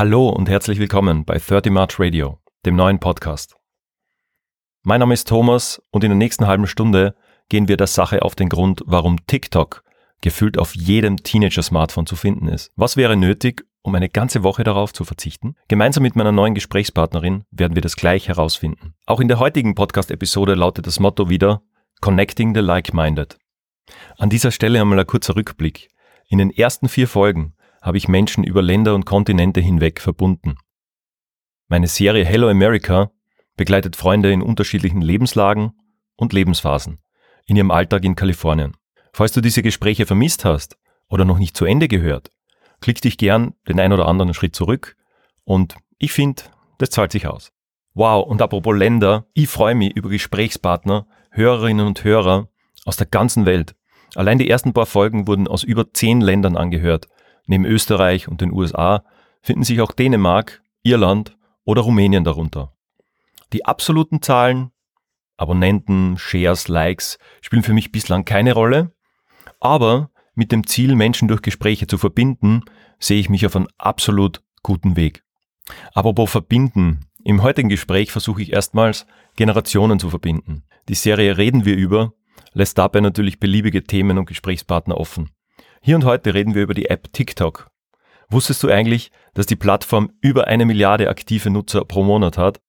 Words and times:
Hallo 0.00 0.30
und 0.30 0.48
herzlich 0.48 0.78
willkommen 0.78 1.26
bei 1.26 1.36
30 1.36 1.70
March 1.70 2.00
Radio, 2.00 2.38
dem 2.64 2.74
neuen 2.74 3.00
Podcast. 3.00 3.56
Mein 4.82 5.00
Name 5.00 5.12
ist 5.12 5.28
Thomas 5.28 5.82
und 5.90 6.02
in 6.02 6.08
der 6.08 6.16
nächsten 6.16 6.46
halben 6.46 6.66
Stunde 6.66 7.14
gehen 7.50 7.68
wir 7.68 7.76
der 7.76 7.86
Sache 7.86 8.22
auf 8.22 8.34
den 8.34 8.48
Grund, 8.48 8.80
warum 8.86 9.18
TikTok 9.26 9.84
gefühlt 10.22 10.56
auf 10.56 10.74
jedem 10.74 11.18
Teenager-Smartphone 11.18 12.06
zu 12.06 12.16
finden 12.16 12.48
ist. 12.48 12.72
Was 12.76 12.96
wäre 12.96 13.14
nötig, 13.14 13.66
um 13.82 13.94
eine 13.94 14.08
ganze 14.08 14.42
Woche 14.42 14.64
darauf 14.64 14.94
zu 14.94 15.04
verzichten? 15.04 15.54
Gemeinsam 15.68 16.02
mit 16.02 16.16
meiner 16.16 16.32
neuen 16.32 16.54
Gesprächspartnerin 16.54 17.44
werden 17.50 17.74
wir 17.74 17.82
das 17.82 17.96
gleich 17.96 18.26
herausfinden. 18.26 18.94
Auch 19.04 19.20
in 19.20 19.28
der 19.28 19.38
heutigen 19.38 19.74
Podcast-Episode 19.74 20.54
lautet 20.54 20.86
das 20.86 20.98
Motto 20.98 21.28
wieder 21.28 21.60
Connecting 22.00 22.54
the 22.54 22.62
Like-Minded. 22.62 23.36
An 24.16 24.30
dieser 24.30 24.50
Stelle 24.50 24.80
einmal 24.80 25.00
ein 25.00 25.06
kurzer 25.06 25.36
Rückblick. 25.36 25.90
In 26.30 26.38
den 26.38 26.50
ersten 26.50 26.88
vier 26.88 27.06
Folgen 27.06 27.52
habe 27.80 27.96
ich 27.96 28.08
Menschen 28.08 28.44
über 28.44 28.62
Länder 28.62 28.94
und 28.94 29.06
Kontinente 29.06 29.60
hinweg 29.60 30.00
verbunden. 30.00 30.56
Meine 31.68 31.86
Serie 31.86 32.24
Hello 32.24 32.48
America 32.48 33.10
begleitet 33.56 33.96
Freunde 33.96 34.32
in 34.32 34.42
unterschiedlichen 34.42 35.00
Lebenslagen 35.00 35.72
und 36.16 36.32
Lebensphasen 36.32 36.98
in 37.46 37.56
ihrem 37.56 37.70
Alltag 37.70 38.04
in 38.04 38.16
Kalifornien. 38.16 38.76
Falls 39.12 39.32
du 39.32 39.40
diese 39.40 39.62
Gespräche 39.62 40.06
vermisst 40.06 40.44
hast 40.44 40.76
oder 41.08 41.24
noch 41.24 41.38
nicht 41.38 41.56
zu 41.56 41.64
Ende 41.64 41.88
gehört, 41.88 42.30
klick 42.80 43.00
dich 43.00 43.18
gern 43.18 43.54
den 43.68 43.80
ein 43.80 43.92
oder 43.92 44.06
anderen 44.06 44.34
Schritt 44.34 44.54
zurück 44.54 44.96
und 45.44 45.76
ich 45.98 46.12
finde, 46.12 46.42
das 46.78 46.90
zahlt 46.90 47.12
sich 47.12 47.26
aus. 47.26 47.52
Wow, 47.94 48.26
und 48.26 48.40
apropos 48.40 48.76
Länder, 48.76 49.26
ich 49.34 49.48
freue 49.48 49.74
mich 49.74 49.96
über 49.96 50.10
Gesprächspartner, 50.10 51.06
Hörerinnen 51.30 51.86
und 51.86 52.04
Hörer 52.04 52.48
aus 52.84 52.96
der 52.96 53.06
ganzen 53.06 53.46
Welt. 53.46 53.74
Allein 54.14 54.38
die 54.38 54.48
ersten 54.48 54.72
paar 54.72 54.86
Folgen 54.86 55.26
wurden 55.26 55.48
aus 55.48 55.64
über 55.64 55.92
zehn 55.92 56.20
Ländern 56.20 56.56
angehört 56.56 57.08
Neben 57.50 57.64
Österreich 57.64 58.28
und 58.28 58.42
den 58.42 58.52
USA 58.52 59.02
finden 59.42 59.64
sich 59.64 59.80
auch 59.80 59.90
Dänemark, 59.90 60.62
Irland 60.84 61.36
oder 61.64 61.82
Rumänien 61.82 62.22
darunter. 62.22 62.76
Die 63.52 63.64
absoluten 63.64 64.22
Zahlen, 64.22 64.70
Abonnenten, 65.36 66.16
Shares, 66.16 66.68
Likes 66.68 67.18
spielen 67.40 67.64
für 67.64 67.72
mich 67.72 67.90
bislang 67.90 68.24
keine 68.24 68.52
Rolle, 68.52 68.92
aber 69.58 70.10
mit 70.36 70.52
dem 70.52 70.64
Ziel, 70.64 70.94
Menschen 70.94 71.26
durch 71.26 71.42
Gespräche 71.42 71.88
zu 71.88 71.98
verbinden, 71.98 72.62
sehe 73.00 73.18
ich 73.18 73.28
mich 73.28 73.44
auf 73.44 73.56
einem 73.56 73.66
absolut 73.78 74.44
guten 74.62 74.94
Weg. 74.94 75.24
Apropos 75.92 76.30
verbinden, 76.30 77.00
im 77.24 77.42
heutigen 77.42 77.68
Gespräch 77.68 78.12
versuche 78.12 78.42
ich 78.42 78.52
erstmals, 78.52 79.06
Generationen 79.34 79.98
zu 79.98 80.08
verbinden. 80.08 80.62
Die 80.88 80.94
Serie 80.94 81.36
Reden 81.36 81.64
wir 81.64 81.76
über 81.76 82.12
lässt 82.52 82.78
dabei 82.78 83.00
natürlich 83.00 83.40
beliebige 83.40 83.82
Themen 83.82 84.18
und 84.18 84.26
Gesprächspartner 84.26 84.96
offen. 84.96 85.30
Hier 85.82 85.96
und 85.96 86.04
heute 86.04 86.34
reden 86.34 86.54
wir 86.54 86.62
über 86.62 86.74
die 86.74 86.90
App 86.90 87.10
TikTok. 87.10 87.70
Wusstest 88.28 88.62
du 88.62 88.68
eigentlich, 88.68 89.10
dass 89.32 89.46
die 89.46 89.56
Plattform 89.56 90.12
über 90.20 90.46
eine 90.46 90.66
Milliarde 90.66 91.08
aktive 91.08 91.48
Nutzer 91.48 91.86
pro 91.86 92.04
Monat 92.04 92.36
hat? 92.36 92.60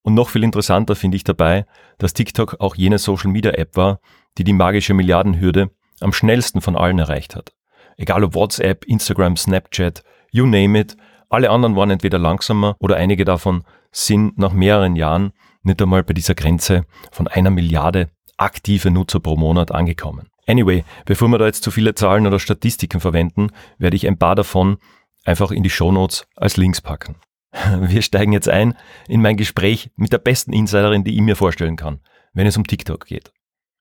Und 0.00 0.14
noch 0.14 0.30
viel 0.30 0.42
interessanter 0.42 0.96
finde 0.96 1.18
ich 1.18 1.24
dabei, 1.24 1.66
dass 1.98 2.14
TikTok 2.14 2.56
auch 2.58 2.74
jene 2.74 2.98
Social 2.98 3.30
Media 3.30 3.52
App 3.52 3.76
war, 3.76 4.00
die 4.38 4.44
die 4.44 4.54
magische 4.54 4.94
Milliardenhürde 4.94 5.72
am 6.00 6.14
schnellsten 6.14 6.62
von 6.62 6.74
allen 6.74 6.98
erreicht 6.98 7.36
hat. 7.36 7.52
Egal 7.98 8.24
ob 8.24 8.34
WhatsApp, 8.34 8.86
Instagram, 8.86 9.36
Snapchat, 9.36 10.02
you 10.30 10.46
name 10.46 10.80
it, 10.80 10.96
alle 11.28 11.50
anderen 11.50 11.76
waren 11.76 11.90
entweder 11.90 12.18
langsamer 12.18 12.76
oder 12.78 12.96
einige 12.96 13.26
davon 13.26 13.62
sind 13.90 14.38
nach 14.38 14.54
mehreren 14.54 14.96
Jahren 14.96 15.32
nicht 15.62 15.82
einmal 15.82 16.02
bei 16.02 16.14
dieser 16.14 16.34
Grenze 16.34 16.86
von 17.10 17.28
einer 17.28 17.50
Milliarde 17.50 18.08
aktive 18.38 18.90
Nutzer 18.90 19.20
pro 19.20 19.36
Monat 19.36 19.70
angekommen. 19.70 20.31
Anyway, 20.46 20.84
bevor 21.04 21.28
wir 21.28 21.38
da 21.38 21.46
jetzt 21.46 21.62
zu 21.62 21.70
viele 21.70 21.94
Zahlen 21.94 22.26
oder 22.26 22.40
Statistiken 22.40 23.00
verwenden, 23.00 23.48
werde 23.78 23.96
ich 23.96 24.06
ein 24.06 24.18
paar 24.18 24.34
davon 24.34 24.78
einfach 25.24 25.50
in 25.52 25.62
die 25.62 25.70
Shownotes 25.70 26.26
als 26.36 26.56
Links 26.56 26.80
packen. 26.80 27.16
Wir 27.80 28.02
steigen 28.02 28.32
jetzt 28.32 28.48
ein 28.48 28.74
in 29.08 29.20
mein 29.20 29.36
Gespräch 29.36 29.90
mit 29.96 30.12
der 30.12 30.18
besten 30.18 30.52
Insiderin, 30.52 31.04
die 31.04 31.14
ich 31.14 31.20
mir 31.20 31.36
vorstellen 31.36 31.76
kann, 31.76 32.00
wenn 32.32 32.46
es 32.46 32.56
um 32.56 32.66
TikTok 32.66 33.06
geht. 33.06 33.32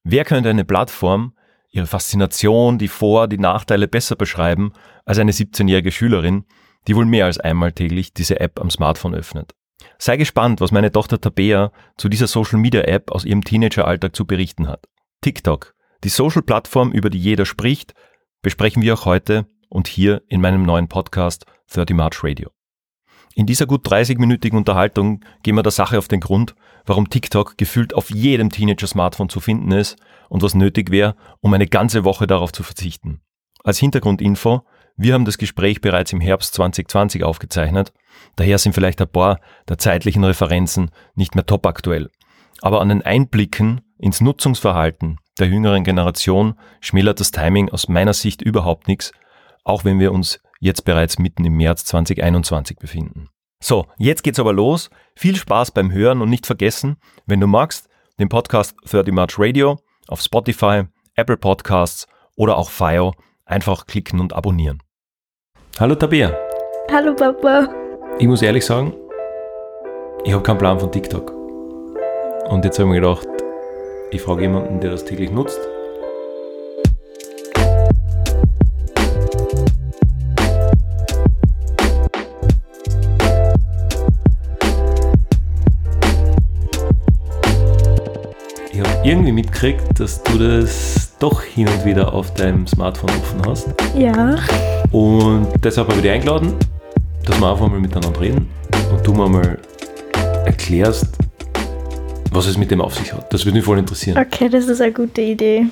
Wer 0.04 0.26
könnte 0.26 0.50
eine 0.50 0.66
Plattform, 0.66 1.34
ihre 1.70 1.88
Faszination, 1.88 2.78
die 2.78 2.90
Vor-, 2.90 3.28
die 3.28 3.38
Nachteile 3.38 3.88
besser 3.88 4.16
beschreiben 4.16 4.74
als 5.06 5.20
eine 5.20 5.32
17-jährige 5.32 5.92
Schülerin, 5.92 6.46
die 6.88 6.96
wohl 6.96 7.06
mehr 7.06 7.26
als 7.26 7.40
einmal 7.40 7.72
täglich 7.72 8.14
diese 8.14 8.40
App 8.40 8.60
am 8.60 8.70
Smartphone 8.70 9.16
öffnet? 9.16 9.54
Sei 9.98 10.18
gespannt, 10.18 10.60
was 10.62 10.72
meine 10.72 10.92
Tochter 10.92 11.20
Tabea 11.20 11.72
zu 11.98 12.10
dieser 12.10 12.28
Social 12.28 12.60
Media 12.60 12.82
App 12.82 13.10
aus 13.12 13.26
ihrem 13.26 13.44
Teenageralltag 13.44 14.16
zu 14.16 14.26
berichten 14.26 14.68
hat. 14.68 14.86
TikTok 15.22 15.74
die 16.04 16.10
Social-Plattform, 16.10 16.92
über 16.92 17.10
die 17.10 17.20
jeder 17.20 17.46
spricht, 17.46 17.94
besprechen 18.42 18.82
wir 18.82 18.96
auch 18.96 19.06
heute 19.06 19.46
und 19.70 19.88
hier 19.88 20.24
in 20.28 20.42
meinem 20.42 20.64
neuen 20.64 20.88
Podcast 20.88 21.46
30 21.74 21.96
March 21.96 22.24
Radio. 22.24 22.50
In 23.34 23.46
dieser 23.46 23.66
gut 23.66 23.88
30-minütigen 23.88 24.58
Unterhaltung 24.58 25.24
gehen 25.44 25.56
wir 25.56 25.64
der 25.64 25.72
Sache 25.72 25.98
auf 25.98 26.08
den 26.08 26.20
Grund, 26.20 26.56
warum 26.86 27.10
TikTok 27.10 27.58
gefühlt 27.58 27.94
auf 27.94 28.10
jedem 28.10 28.50
Teenager-Smartphone 28.50 29.30
zu 29.30 29.40
finden 29.40 29.72
ist 29.72 29.98
und 30.28 30.44
was 30.44 30.54
nötig 30.54 30.92
wäre, 30.92 31.16
um 31.40 31.54
eine 31.54 31.68
ganze 31.68 32.04
Woche 32.04 32.28
darauf 32.28 32.52
zu 32.52 32.64
verzichten. 32.64 33.22
Als 33.64 33.78
Hintergrundinfo, 33.78 34.66
wir 34.98 35.14
haben 35.14 35.24
das 35.24 35.38
Gespräch 35.38 35.80
bereits 35.80 36.12
im 36.12 36.20
Herbst 36.20 36.54
2020 36.56 37.24
aufgezeichnet, 37.24 37.94
daher 38.36 38.58
sind 38.58 38.74
vielleicht 38.74 39.00
ein 39.02 39.08
paar 39.08 39.40
der 39.70 39.78
zeitlichen 39.78 40.24
Referenzen 40.24 40.92
nicht 41.16 41.36
mehr 41.36 41.46
top 41.46 41.66
aktuell. 41.66 42.10
Aber 42.62 42.82
an 42.82 42.90
den 42.90 43.02
Einblicken 43.02 43.82
ins 43.98 44.20
Nutzungsverhalten 44.20 45.20
der 45.40 45.48
jüngeren 45.48 45.84
Generation 45.84 46.56
schmälert 46.80 47.20
das 47.20 47.32
Timing 47.32 47.70
aus 47.70 47.88
meiner 47.88 48.14
Sicht 48.14 48.42
überhaupt 48.42 48.88
nichts, 48.88 49.12
auch 49.64 49.86
wenn 49.86 50.00
wir 50.00 50.12
uns 50.12 50.40
jetzt 50.60 50.86
bereits 50.86 51.20
mitten 51.20 51.46
im 51.46 51.58
März 51.58 51.86
2021 51.86 52.78
befinden. 52.78 53.30
So, 53.64 53.86
jetzt 53.98 54.24
geht's 54.24 54.40
aber 54.40 54.54
los. 54.54 54.90
Viel 55.16 55.36
Spaß 55.36 55.72
beim 55.72 55.92
Hören 55.92 56.22
und 56.22 56.30
nicht 56.30 56.46
vergessen, 56.46 56.98
wenn 57.26 57.40
du 57.40 57.48
magst, 57.48 57.90
den 58.20 58.30
Podcast 58.30 58.76
30 58.90 59.14
March 59.14 59.36
Radio 59.38 59.80
auf 60.08 60.22
Spotify, 60.22 60.84
Apple 61.16 61.38
Podcasts 61.38 62.08
oder 62.36 62.58
auch 62.58 62.70
Fio 62.70 63.14
einfach 63.46 63.86
klicken 63.86 64.20
und 64.20 64.34
abonnieren. 64.34 64.82
Hallo 65.80 65.96
Tabea. 65.96 66.36
Hallo 66.92 67.16
Papa. 67.16 67.70
Ich 68.20 68.28
muss 68.28 68.42
ehrlich 68.42 68.66
sagen, 68.66 68.94
ich 70.24 70.34
habe 70.34 70.44
keinen 70.44 70.58
Plan 70.58 70.80
von 70.80 70.92
TikTok. 70.92 71.32
Und 72.50 72.66
jetzt 72.66 72.78
habe 72.80 72.90
ich 72.90 72.96
mir 72.96 73.02
gedacht, 73.02 73.28
ich 74.12 74.22
frage 74.22 74.42
jemanden, 74.42 74.80
der 74.82 74.92
das 74.92 75.06
täglich 75.06 75.32
nutzt. 75.32 75.60
Ich 88.74 88.80
habe 88.80 88.90
irgendwie 89.04 89.32
mitgekriegt, 89.32 89.82
dass 89.98 90.22
du 90.24 90.38
das 90.38 91.16
doch 91.20 91.42
hin 91.42 91.70
und 91.70 91.86
wieder 91.86 92.14
auf 92.14 92.34
deinem 92.34 92.68
Smartphone 92.68 93.12
offen 93.12 93.42
hast. 93.48 93.70
Ja. 93.96 94.38
Und 94.92 95.48
deshalb 95.64 95.88
habe 95.88 95.98
ich 95.98 96.04
dich 96.04 96.12
eingeladen, 96.12 96.56
dass 97.26 97.40
wir 97.40 97.50
einfach 97.50 97.70
mal 97.70 97.80
miteinander 97.80 98.20
reden 98.20 98.50
und 98.92 99.08
du 99.08 99.14
mir 99.14 99.30
mal 99.30 99.58
erklärst, 100.46 101.16
was 102.32 102.48
es 102.48 102.58
mit 102.58 102.72
dem 102.72 102.82
auf 102.82 102.96
sich 102.96 103.14
hat. 103.14 103.32
Das 103.32 103.46
würde 103.46 103.58
mich 103.58 103.66
voll 103.66 103.78
interessieren. 103.78 104.18
Okay, 104.18 104.50
das 104.50 104.68
ist 104.68 104.82
eine 104.82 104.94
gute 104.94 105.22
Idee. 105.22 105.68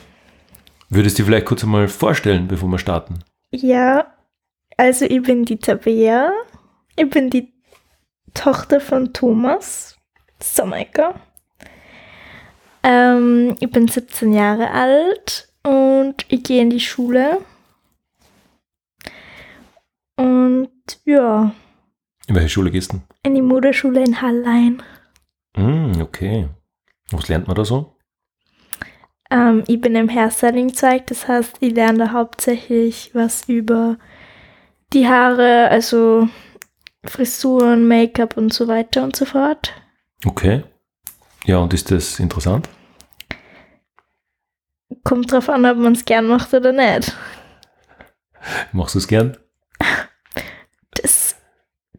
Würdest 0.89 1.17
du 1.17 1.23
dir 1.23 1.27
vielleicht 1.27 1.45
kurz 1.45 1.63
einmal 1.63 1.87
vorstellen, 1.87 2.47
bevor 2.47 2.69
wir 2.69 2.77
starten? 2.77 3.19
Ja, 3.51 4.13
also 4.77 5.05
ich 5.05 5.21
bin 5.23 5.45
die 5.45 5.57
Tabea. 5.57 6.31
Ich 6.95 7.09
bin 7.09 7.29
die 7.29 7.53
Tochter 8.33 8.79
von 8.79 9.13
Thomas 9.13 9.95
Sommecker. 10.41 11.15
Ähm, 12.83 13.55
ich 13.59 13.71
bin 13.71 13.87
17 13.87 14.33
Jahre 14.33 14.71
alt 14.71 15.49
und 15.63 16.25
ich 16.29 16.43
gehe 16.43 16.61
in 16.61 16.69
die 16.69 16.79
Schule. 16.79 17.39
Und 20.15 20.69
ja. 21.05 21.51
In 22.27 22.35
welche 22.35 22.49
Schule 22.49 22.71
gehst 22.71 22.93
du? 22.93 23.01
In 23.23 23.35
die 23.35 23.41
Modeschule 23.41 24.03
in 24.03 24.21
Hallein. 24.21 24.83
Mm, 25.59 26.01
okay. 26.01 26.47
Was 27.11 27.27
lernt 27.27 27.47
man 27.47 27.55
da 27.55 27.65
so? 27.65 27.97
Ähm, 29.29 29.63
ich 29.67 29.81
bin 29.81 29.95
im 29.95 30.09
Hairstyling-Zweig, 30.09 31.07
das 31.07 31.27
heißt, 31.27 31.57
ich 31.59 31.73
lerne 31.75 31.99
da 31.99 32.11
hauptsächlich 32.13 33.11
was 33.13 33.47
über 33.49 33.97
die 34.93 35.07
Haare, 35.07 35.67
also 35.69 36.29
Frisuren, 37.03 37.87
Make-up 37.87 38.37
und 38.37 38.53
so 38.53 38.67
weiter 38.67 39.03
und 39.03 39.15
so 39.15 39.25
fort. 39.25 39.73
Okay. 40.25 40.63
Ja, 41.45 41.57
und 41.57 41.73
ist 41.73 41.91
das 41.91 42.19
interessant? 42.19 42.69
Kommt 45.03 45.31
drauf 45.31 45.49
an, 45.49 45.65
ob 45.65 45.77
man 45.77 45.93
es 45.93 46.05
gern 46.05 46.27
macht 46.27 46.53
oder 46.53 46.71
nicht. 46.71 47.15
Machst 48.71 48.95
du 48.95 48.99
es 48.99 49.07
gern? 49.07 49.37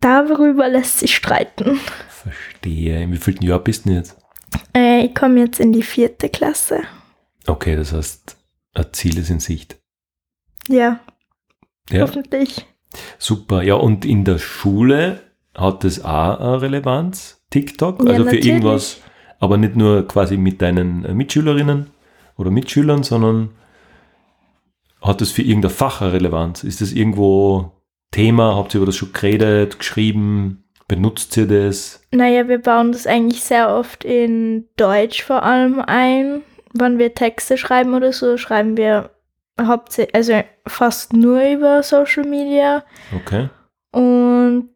Darüber 0.00 0.68
lässt 0.68 0.98
sich 0.98 1.14
streiten. 1.14 1.78
Verstehe. 2.08 3.02
In 3.02 3.12
wie 3.12 3.16
vielen 3.18 3.42
Jahr 3.42 3.58
bist 3.58 3.86
du 3.86 3.90
jetzt? 3.90 4.16
Äh, 4.74 5.06
ich 5.06 5.14
komme 5.14 5.40
jetzt 5.40 5.60
in 5.60 5.72
die 5.72 5.82
vierte 5.82 6.28
Klasse. 6.28 6.80
Okay, 7.46 7.76
das 7.76 7.92
heißt, 7.92 8.36
ein 8.74 8.86
Ziel 8.92 9.18
ist 9.18 9.30
in 9.30 9.40
Sicht. 9.40 9.78
Ja, 10.68 11.00
Ja, 11.90 12.02
hoffentlich. 12.02 12.66
Super. 13.18 13.62
Ja, 13.62 13.74
und 13.74 14.04
in 14.04 14.24
der 14.24 14.38
Schule 14.38 15.20
hat 15.54 15.84
das 15.84 16.04
auch 16.04 16.38
eine 16.38 16.62
Relevanz, 16.62 17.42
TikTok? 17.50 18.02
Ja, 18.04 18.10
also 18.10 18.24
für 18.24 18.24
natürlich. 18.26 18.46
irgendwas, 18.46 19.00
aber 19.38 19.56
nicht 19.56 19.76
nur 19.76 20.06
quasi 20.06 20.36
mit 20.36 20.60
deinen 20.62 21.16
Mitschülerinnen 21.16 21.90
oder 22.36 22.50
Mitschülern, 22.50 23.02
sondern 23.02 23.50
hat 25.00 25.20
das 25.20 25.30
für 25.30 25.42
irgendein 25.42 25.70
Fach 25.70 26.02
eine 26.02 26.12
Relevanz? 26.12 26.62
Ist 26.62 26.80
das 26.80 26.92
irgendwo 26.92 27.72
Thema? 28.10 28.56
Habt 28.56 28.74
ihr 28.74 28.78
über 28.78 28.86
das 28.86 28.96
schon 28.96 29.12
geredet, 29.12 29.78
geschrieben? 29.78 30.64
Benutzt 30.88 31.36
ihr 31.36 31.46
das? 31.46 32.02
Naja, 32.10 32.48
wir 32.48 32.58
bauen 32.58 32.90
das 32.92 33.06
eigentlich 33.06 33.44
sehr 33.44 33.72
oft 33.74 34.04
in 34.04 34.66
Deutsch 34.76 35.22
vor 35.22 35.44
allem 35.44 35.80
ein. 35.80 36.42
Wenn 36.72 36.98
wir 36.98 37.14
Texte 37.14 37.56
schreiben 37.56 37.94
oder 37.94 38.12
so, 38.12 38.36
schreiben 38.36 38.76
wir 38.76 39.10
hauptsächlich, 39.60 40.14
also 40.14 40.40
fast 40.66 41.12
nur 41.12 41.42
über 41.42 41.82
Social 41.82 42.24
Media 42.24 42.84
Okay. 43.14 43.48
und 43.92 44.70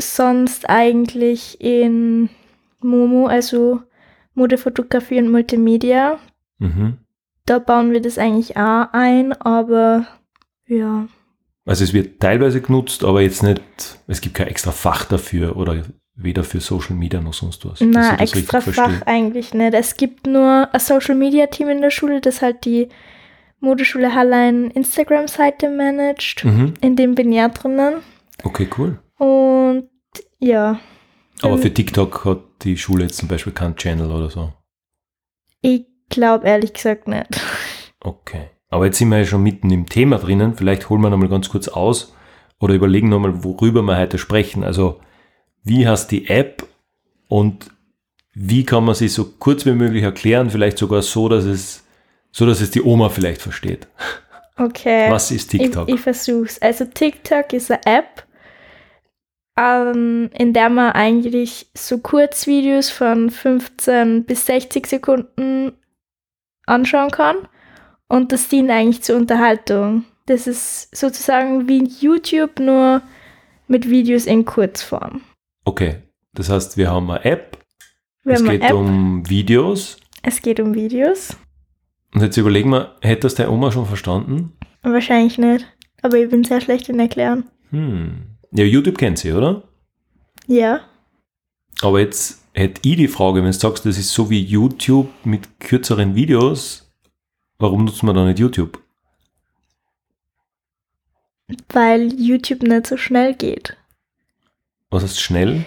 sonst 0.00 0.68
eigentlich 0.68 1.60
in 1.60 2.28
Momo, 2.80 3.26
also 3.26 3.82
Modefotografie 4.34 5.18
und 5.18 5.30
Multimedia. 5.30 6.18
Mhm. 6.58 6.98
Da 7.46 7.58
bauen 7.58 7.92
wir 7.92 8.00
das 8.00 8.18
eigentlich 8.18 8.56
auch 8.56 8.88
ein, 8.92 9.32
aber 9.40 10.06
ja. 10.66 11.06
Also 11.66 11.84
es 11.84 11.92
wird 11.94 12.20
teilweise 12.20 12.60
genutzt, 12.60 13.04
aber 13.04 13.22
jetzt 13.22 13.42
nicht, 13.42 13.60
es 14.06 14.20
gibt 14.20 14.34
kein 14.34 14.48
extra 14.48 14.70
Fach 14.70 15.04
dafür 15.06 15.56
oder 15.56 15.82
weder 16.14 16.44
für 16.44 16.60
Social 16.60 16.94
Media 16.94 17.20
noch 17.20 17.32
sonst 17.34 17.64
was. 17.64 17.80
Na, 17.80 18.16
extra 18.18 18.60
Fach 18.60 18.72
verstehe. 18.72 19.06
eigentlich 19.06 19.54
nicht. 19.54 19.74
Es 19.74 19.96
gibt 19.96 20.26
nur 20.26 20.68
ein 20.72 20.80
Social 20.80 21.14
Media 21.14 21.46
Team 21.46 21.68
in 21.70 21.80
der 21.80 21.90
Schule, 21.90 22.20
das 22.20 22.42
halt 22.42 22.64
die 22.66 22.88
Modeschule 23.60 24.14
Hallein 24.14 24.70
Instagram-Seite 24.70 25.70
managt. 25.70 26.44
Mhm. 26.44 26.74
In 26.82 26.96
dem 26.96 27.14
bin 27.14 27.32
ich 27.32 27.38
ja 27.38 27.48
drinnen. 27.48 28.02
Okay, 28.42 28.68
cool. 28.76 28.98
Und 29.16 29.88
ja, 30.38 30.78
Aber 31.40 31.54
Ähm, 31.54 31.62
für 31.62 31.72
TikTok 31.72 32.24
hat 32.26 32.40
die 32.62 32.76
Schule 32.76 33.04
jetzt 33.04 33.16
zum 33.16 33.28
Beispiel 33.28 33.54
keinen 33.54 33.74
Channel 33.76 34.10
oder 34.10 34.28
so. 34.28 34.52
ich 35.62 35.86
glaube 36.10 36.46
ehrlich 36.46 36.74
gesagt 36.74 37.08
nicht. 37.08 37.26
Okay. 38.00 38.50
Aber 38.74 38.86
jetzt 38.86 38.98
sind 38.98 39.10
wir 39.10 39.18
ja 39.18 39.24
schon 39.24 39.44
mitten 39.44 39.70
im 39.70 39.88
Thema 39.88 40.18
drinnen. 40.18 40.56
Vielleicht 40.56 40.90
holen 40.90 41.00
wir 41.00 41.08
nochmal 41.08 41.28
ganz 41.28 41.48
kurz 41.48 41.68
aus 41.68 42.12
oder 42.58 42.74
überlegen 42.74 43.08
nochmal, 43.08 43.44
worüber 43.44 43.82
wir 43.82 43.96
heute 43.96 44.18
sprechen. 44.18 44.64
Also, 44.64 45.00
wie 45.62 45.86
heißt 45.86 46.10
die 46.10 46.26
App 46.26 46.66
und 47.28 47.70
wie 48.32 48.64
kann 48.64 48.84
man 48.84 48.96
sie 48.96 49.06
so 49.06 49.26
kurz 49.38 49.64
wie 49.64 49.74
möglich 49.74 50.02
erklären? 50.02 50.50
Vielleicht 50.50 50.78
sogar 50.78 51.02
so, 51.02 51.28
dass 51.28 51.44
es, 51.44 51.84
so 52.32 52.46
dass 52.46 52.60
es 52.60 52.72
die 52.72 52.82
Oma 52.82 53.10
vielleicht 53.10 53.42
versteht. 53.42 53.86
Okay. 54.56 55.08
Was 55.08 55.30
ist 55.30 55.52
TikTok? 55.52 55.88
Ich, 55.88 55.94
ich 55.94 56.00
versuch's. 56.00 56.60
Also 56.60 56.84
TikTok 56.84 57.52
ist 57.52 57.70
eine 57.70 57.80
App, 57.86 58.24
ähm, 59.56 60.30
in 60.36 60.52
der 60.52 60.68
man 60.68 60.90
eigentlich 60.90 61.68
so 61.74 61.98
Kurzvideos 61.98 62.90
von 62.90 63.30
15 63.30 64.24
bis 64.24 64.46
60 64.46 64.84
Sekunden 64.88 65.74
anschauen 66.66 67.12
kann. 67.12 67.36
Und 68.14 68.30
das 68.30 68.48
dient 68.48 68.70
eigentlich 68.70 69.02
zur 69.02 69.16
Unterhaltung. 69.16 70.04
Das 70.26 70.46
ist 70.46 70.96
sozusagen 70.96 71.66
wie 71.66 71.82
YouTube, 71.82 72.60
nur 72.60 73.02
mit 73.66 73.90
Videos 73.90 74.26
in 74.26 74.44
Kurzform. 74.44 75.22
Okay. 75.64 75.96
Das 76.32 76.48
heißt, 76.48 76.76
wir 76.76 76.92
haben 76.92 77.10
eine 77.10 77.24
App. 77.24 77.58
Wir 78.22 78.34
es 78.34 78.40
haben 78.40 78.50
eine 78.50 78.58
geht 78.60 78.70
App, 78.70 78.76
um 78.76 79.28
Videos. 79.28 79.96
es 80.22 80.40
geht 80.40 80.60
um 80.60 80.74
Videos. 80.74 81.36
Und 82.14 82.22
jetzt 82.22 82.36
überlegen 82.36 82.70
wir, 82.70 82.94
hätte 83.00 83.22
das 83.22 83.34
deine 83.34 83.50
Oma 83.50 83.72
schon 83.72 83.86
verstanden? 83.86 84.52
Wahrscheinlich 84.82 85.36
nicht. 85.36 85.66
Aber 86.00 86.16
ich 86.16 86.30
bin 86.30 86.44
sehr 86.44 86.60
schlecht 86.60 86.88
in 86.88 87.00
Erklären. 87.00 87.50
Hm. 87.70 88.36
Ja, 88.52 88.62
YouTube 88.62 88.96
kennt 88.96 89.18
sie, 89.18 89.32
oder? 89.32 89.64
Ja. 90.46 90.82
Aber 91.82 91.98
jetzt 91.98 92.44
hätte 92.52 92.80
ich 92.84 92.96
die 92.96 93.08
Frage, 93.08 93.40
wenn 93.40 93.46
du 93.46 93.52
sagst, 93.52 93.84
das 93.84 93.98
ist 93.98 94.10
so 94.10 94.30
wie 94.30 94.40
YouTube 94.40 95.08
mit 95.24 95.58
kürzeren 95.58 96.14
Videos, 96.14 96.83
warum 97.64 97.86
nutzt 97.86 98.02
man 98.02 98.14
da 98.14 98.26
nicht 98.26 98.38
YouTube? 98.38 98.78
Weil 101.70 102.12
YouTube 102.12 102.62
nicht 102.62 102.86
so 102.86 102.98
schnell 102.98 103.34
geht. 103.34 103.74
Was 104.90 105.02
heißt 105.02 105.18
schnell? 105.18 105.64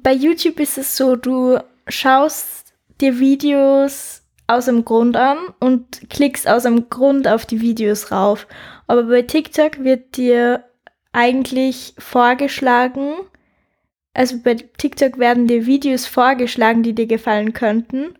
Bei 0.00 0.12
YouTube 0.12 0.60
ist 0.60 0.78
es 0.78 0.96
so, 0.96 1.16
du 1.16 1.58
schaust 1.88 2.72
dir 3.00 3.18
Videos 3.18 4.22
aus 4.46 4.66
dem 4.66 4.84
Grund 4.84 5.16
an 5.16 5.38
und 5.58 6.08
klickst 6.08 6.46
aus 6.46 6.62
dem 6.62 6.88
Grund 6.88 7.26
auf 7.26 7.46
die 7.46 7.60
Videos 7.60 8.12
rauf. 8.12 8.46
Aber 8.86 9.02
bei 9.02 9.22
TikTok 9.22 9.82
wird 9.82 10.16
dir 10.16 10.64
eigentlich 11.12 11.94
vorgeschlagen, 11.98 13.14
also 14.14 14.38
bei 14.38 14.54
TikTok 14.54 15.18
werden 15.18 15.48
dir 15.48 15.66
Videos 15.66 16.06
vorgeschlagen, 16.06 16.84
die 16.84 16.94
dir 16.94 17.06
gefallen 17.06 17.52
könnten. 17.52 18.14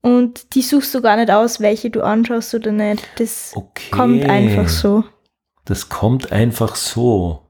Und 0.00 0.54
die 0.54 0.62
suchst 0.62 0.94
du 0.94 1.00
gar 1.02 1.16
nicht 1.16 1.30
aus, 1.30 1.60
welche 1.60 1.90
du 1.90 2.02
anschaust 2.02 2.54
oder 2.54 2.70
nicht. 2.72 3.02
Das 3.16 3.52
Okay. 3.54 3.90
kommt 3.90 4.24
einfach 4.28 4.68
so. 4.68 5.04
Das 5.64 5.88
kommt 5.88 6.32
einfach 6.32 6.76
so. 6.76 7.42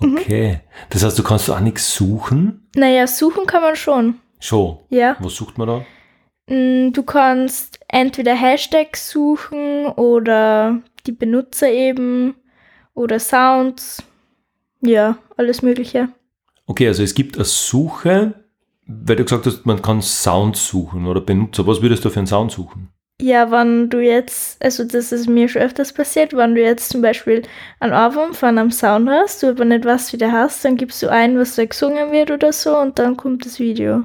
Mhm. 0.00 0.16
Okay. 0.18 0.60
Das 0.90 1.02
heißt, 1.02 1.18
du 1.18 1.22
kannst 1.22 1.50
auch 1.50 1.60
nichts 1.60 1.94
suchen? 1.94 2.68
Naja, 2.76 3.06
suchen 3.06 3.46
kann 3.46 3.62
man 3.62 3.76
schon. 3.76 4.16
Schon. 4.38 4.78
Ja. 4.90 5.16
Was 5.20 5.34
sucht 5.34 5.56
man 5.58 5.68
da? 5.68 5.84
Mm, 6.54 6.92
Du 6.92 7.02
kannst 7.04 7.80
entweder 7.88 8.34
Hashtags 8.34 9.10
suchen 9.10 9.86
oder 9.86 10.80
die 11.06 11.12
Benutzer 11.12 11.70
eben 11.70 12.34
oder 12.94 13.18
Sounds. 13.18 14.02
Ja, 14.80 15.16
alles 15.36 15.62
Mögliche. 15.62 16.08
Okay, 16.66 16.88
also 16.88 17.02
es 17.02 17.14
gibt 17.14 17.36
eine 17.36 17.44
Suche, 17.44 18.41
weil 19.04 19.16
du 19.16 19.24
gesagt 19.24 19.46
hast, 19.46 19.66
man 19.66 19.82
kann 19.82 20.02
Sound 20.02 20.56
suchen 20.56 21.06
oder 21.06 21.20
Benutzer. 21.20 21.66
Was 21.66 21.82
würdest 21.82 22.04
du 22.04 22.10
für 22.10 22.20
einen 22.20 22.26
Sound 22.26 22.52
suchen? 22.52 22.88
Ja, 23.20 23.50
wenn 23.50 23.88
du 23.88 24.00
jetzt, 24.00 24.62
also 24.64 24.84
das 24.84 25.12
ist 25.12 25.28
mir 25.28 25.48
schon 25.48 25.62
öfters 25.62 25.92
passiert, 25.92 26.32
wenn 26.32 26.54
du 26.54 26.62
jetzt 26.62 26.90
zum 26.90 27.02
Beispiel 27.02 27.42
einen 27.78 27.92
Ohrwurm 27.92 28.34
von 28.34 28.58
einem 28.58 28.70
Sound 28.70 29.08
hast, 29.08 29.42
du 29.42 29.50
aber 29.50 29.64
nicht 29.64 29.84
weißt, 29.84 30.12
wie 30.12 30.16
der 30.16 30.32
hast, 30.32 30.64
dann 30.64 30.76
gibst 30.76 31.02
du 31.02 31.08
ein, 31.08 31.38
was 31.38 31.54
da 31.54 31.64
gesungen 31.64 32.10
wird 32.10 32.30
oder 32.30 32.52
so 32.52 32.76
und 32.76 32.98
dann 32.98 33.16
kommt 33.16 33.46
das 33.46 33.60
Video. 33.60 34.04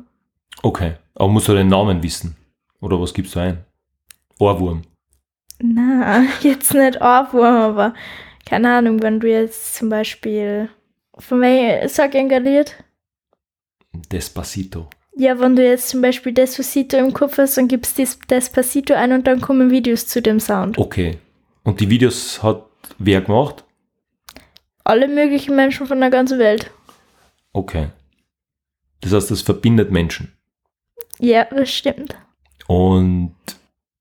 Okay. 0.61 0.93
Aber 1.15 1.29
musst 1.29 1.47
du 1.47 1.53
den 1.53 1.67
Namen 1.67 2.03
wissen? 2.03 2.35
Oder 2.79 3.01
was 3.01 3.13
gibst 3.13 3.33
du 3.35 3.39
ein? 3.39 3.65
Ohrwurm. 4.39 4.83
Na, 5.59 6.23
jetzt 6.41 6.73
nicht 6.75 7.01
Ohrwurm, 7.01 7.55
aber 7.55 7.93
keine 8.47 8.71
Ahnung, 8.71 9.01
wenn 9.01 9.19
du 9.19 9.27
jetzt 9.27 9.75
zum 9.75 9.89
Beispiel, 9.89 10.69
von 11.17 11.41
welchem, 11.41 11.87
sag 11.89 12.13
ich 12.13 12.21
ein 12.21 12.43
Lied? 12.43 12.75
Despacito. 14.11 14.87
Ja, 15.16 15.39
wenn 15.39 15.56
du 15.56 15.63
jetzt 15.66 15.89
zum 15.89 16.01
Beispiel 16.01 16.31
Despacito 16.33 16.97
im 16.97 17.13
Kopf 17.13 17.37
hast, 17.37 17.57
dann 17.57 17.68
gibst 17.68 17.97
du 17.97 18.04
Des- 18.04 18.19
Despacito 18.30 18.94
ein 18.94 19.11
und 19.13 19.25
dann 19.27 19.42
kommen 19.42 19.71
Videos 19.71 20.06
zu 20.07 20.21
dem 20.21 20.39
Sound. 20.39 20.77
Okay. 20.77 21.18
Und 21.63 21.80
die 21.80 21.89
Videos 21.89 22.42
hat 22.44 22.63
wer 22.99 23.21
gemacht? 23.21 23.63
Alle 24.83 25.07
möglichen 25.07 25.56
Menschen 25.56 25.87
von 25.87 25.99
der 25.99 26.09
ganzen 26.09 26.39
Welt. 26.39 26.71
Okay. 27.51 27.87
Das 29.01 29.11
heißt, 29.13 29.31
das 29.31 29.42
verbindet 29.42 29.92
Menschen. 29.92 30.31
Ja, 31.19 31.45
das 31.45 31.69
stimmt. 31.71 32.16
Und 32.68 33.33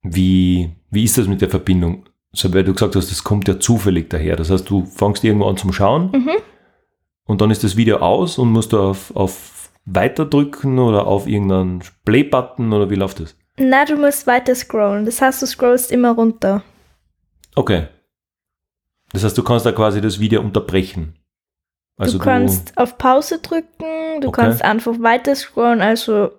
wie, 0.03 0.71
wie 0.91 1.05
ist 1.05 1.19
das 1.19 1.27
mit 1.27 1.41
der 1.41 1.49
Verbindung? 1.51 2.05
So, 2.33 2.53
weil 2.53 2.65
du 2.65 2.73
gesagt 2.75 2.95
hast, 2.95 3.11
das 3.11 3.25
kommt 3.25 3.49
ja 3.49 3.59
zufällig 3.59 4.11
daher. 4.11 4.37
Das 4.37 4.51
heißt, 4.51 4.69
du 4.69 4.85
fängst 4.85 5.25
irgendwo 5.25 5.47
an 5.49 5.57
zum 5.57 5.73
Schauen 5.73 6.11
Mhm. 6.13 6.31
und 7.25 7.41
dann 7.41 7.51
ist 7.51 7.65
das 7.65 7.77
Video 7.77 7.97
aus 7.99 8.37
und 8.39 8.53
musst 8.53 8.73
du 8.75 8.79
auf, 8.81 9.15
auf 9.17 9.66
Weiter 9.87 10.27
drücken 10.27 10.79
oder 10.79 11.07
auf 11.07 11.27
irgendeinen 11.27 11.83
Play-Button 12.05 12.73
oder 12.73 12.91
wie 12.91 12.97
läuft 12.97 13.21
das? 13.21 13.37
Na, 13.59 13.85
du 13.85 13.97
musst 13.97 14.27
weiter 14.27 14.55
scrollen. 14.55 15.07
Das 15.07 15.23
heißt, 15.23 15.41
du 15.43 15.47
scrollst 15.47 15.91
immer 15.93 16.11
runter. 16.11 16.63
Okay. 17.55 17.87
Das 19.13 19.25
heißt, 19.25 19.39
du 19.39 19.43
kannst 19.43 19.65
da 19.65 19.73
quasi 19.73 20.01
das 20.01 20.19
Video 20.21 20.41
unterbrechen. 20.41 21.15
Also 21.99 22.19
du 22.19 22.25
kannst 22.25 22.77
auf 22.77 22.99
Pause 22.99 23.39
drücken, 23.39 24.21
du 24.21 24.29
Okay. 24.29 24.43
kannst 24.43 24.63
einfach 24.63 25.01
weiter 25.01 25.35
scrollen, 25.35 25.81
also 25.81 26.31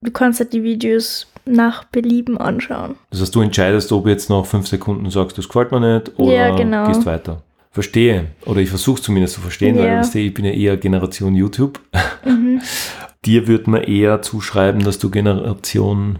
du 0.00 0.10
kannst 0.10 0.40
halt 0.40 0.54
die 0.54 0.62
Videos 0.62 1.26
nach 1.44 1.84
Belieben 1.84 2.38
anschauen. 2.38 2.94
Das 3.10 3.20
heißt, 3.20 3.34
du 3.34 3.42
entscheidest, 3.42 3.92
ob 3.92 4.06
jetzt 4.06 4.30
nach 4.30 4.46
fünf 4.46 4.66
Sekunden 4.66 5.10
sagst, 5.10 5.36
das 5.36 5.46
gefällt 5.48 5.72
mir 5.72 5.80
nicht 5.80 6.18
oder 6.18 6.32
Ja, 6.32 6.56
genau. 6.56 6.86
gehst 6.86 7.04
weiter. 7.04 7.42
Verstehe. 7.78 8.26
Oder 8.44 8.60
ich 8.60 8.70
versuche 8.70 9.00
zumindest 9.00 9.34
zu 9.34 9.40
verstehen, 9.40 9.78
weil 9.78 9.98
weißt 9.98 10.14
du, 10.16 10.18
ich 10.18 10.34
bin 10.34 10.44
ja 10.44 10.50
eher 10.50 10.76
Generation 10.76 11.36
YouTube. 11.36 11.78
Mhm. 12.24 12.60
Dir 13.24 13.46
würde 13.46 13.70
man 13.70 13.82
eher 13.84 14.20
zuschreiben, 14.20 14.82
dass 14.82 14.98
du 14.98 15.10
Generation 15.10 16.18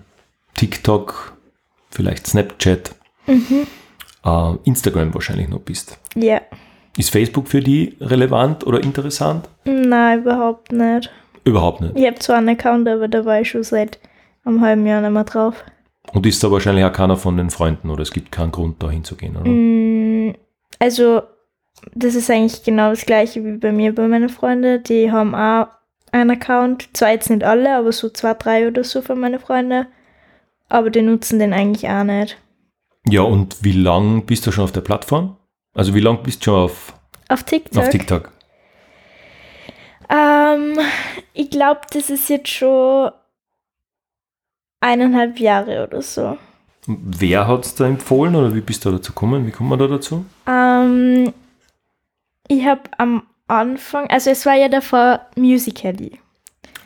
TikTok, 0.54 1.36
vielleicht 1.90 2.28
Snapchat, 2.28 2.94
Mhm. 3.26 3.66
äh, 4.24 4.52
Instagram 4.64 5.12
wahrscheinlich 5.14 5.48
noch 5.48 5.58
bist. 5.60 5.98
Ja. 6.14 6.40
Ist 6.96 7.10
Facebook 7.10 7.48
für 7.48 7.60
die 7.60 7.96
relevant 8.00 8.64
oder 8.66 8.80
interessant? 8.82 9.48
Nein, 9.64 10.20
überhaupt 10.20 10.70
nicht. 10.72 11.10
Überhaupt 11.44 11.80
nicht. 11.80 11.96
Ich 11.96 12.06
habe 12.06 12.18
zwar 12.20 12.36
einen 12.38 12.50
Account, 12.50 12.88
aber 12.88 13.08
da 13.08 13.24
war 13.24 13.40
ich 13.40 13.50
schon 13.50 13.64
seit 13.64 13.98
einem 14.44 14.60
halben 14.60 14.86
Jahr 14.86 15.00
nicht 15.00 15.10
mehr 15.12 15.24
drauf. 15.24 15.64
Und 16.12 16.24
ist 16.24 16.42
da 16.44 16.50
wahrscheinlich 16.52 16.84
auch 16.84 16.92
keiner 16.92 17.16
von 17.16 17.36
den 17.36 17.50
Freunden 17.50 17.90
oder 17.90 18.02
es 18.02 18.12
gibt 18.12 18.30
keinen 18.32 18.52
Grund, 18.52 18.82
da 18.82 18.90
hinzugehen, 18.90 19.36
oder? 19.36 19.48
Mm, 19.50 20.34
Also, 20.78 21.22
das 21.94 22.14
ist 22.14 22.30
eigentlich 22.30 22.62
genau 22.62 22.90
das 22.90 23.06
gleiche 23.06 23.44
wie 23.44 23.56
bei 23.56 23.72
mir, 23.72 23.94
bei 23.94 24.08
meinen 24.08 24.28
Freunden. 24.28 24.82
Die 24.84 25.10
haben 25.12 25.34
auch 25.34 25.68
einen 26.12 26.30
Account. 26.30 26.88
Zwar 26.96 27.10
jetzt 27.10 27.30
nicht 27.30 27.44
alle, 27.44 27.76
aber 27.76 27.92
so 27.92 28.08
zwei, 28.10 28.34
drei 28.34 28.66
oder 28.68 28.84
so 28.84 29.02
von 29.02 29.20
meinen 29.20 29.40
Freunden. 29.40 29.86
Aber 30.68 30.90
die 30.90 31.02
nutzen 31.02 31.38
den 31.38 31.52
eigentlich 31.52 31.88
auch 31.88 32.04
nicht. 32.04 32.36
Ja, 33.08 33.22
und 33.22 33.62
wie 33.64 33.72
lang 33.72 34.26
bist 34.26 34.46
du 34.46 34.52
schon 34.52 34.64
auf 34.64 34.72
der 34.72 34.80
Plattform? 34.82 35.36
Also 35.74 35.94
wie 35.94 36.00
lang 36.00 36.22
bist 36.22 36.40
du 36.40 36.44
schon 36.46 36.54
auf, 36.64 36.92
Auf 37.28 37.42
TikTok? 37.44 37.82
auf 37.82 37.88
TikTok? 37.88 38.32
Ähm, 40.10 40.78
ich 41.34 41.50
glaube, 41.50 41.80
das 41.92 42.10
ist 42.10 42.28
jetzt 42.28 42.48
schon 42.48 43.10
eineinhalb 44.80 45.38
Jahre 45.38 45.84
oder 45.86 46.02
so. 46.02 46.36
Wer 46.86 47.46
hat 47.46 47.66
es 47.66 47.74
da 47.74 47.86
empfohlen 47.86 48.34
oder 48.34 48.54
wie 48.54 48.62
bist 48.62 48.84
du 48.84 48.90
dazu 48.90 49.12
gekommen? 49.12 49.46
Wie 49.46 49.50
kommt 49.50 49.68
man 49.68 49.78
da 49.78 49.86
dazu? 49.86 50.24
Ähm, 50.46 51.32
ich 52.48 52.66
habe 52.66 52.82
am 52.96 53.22
Anfang, 53.46 54.08
also 54.10 54.30
es 54.30 54.44
war 54.44 54.54
ja 54.54 54.68
davor 54.68 55.20
Musical.ly. 55.36 56.18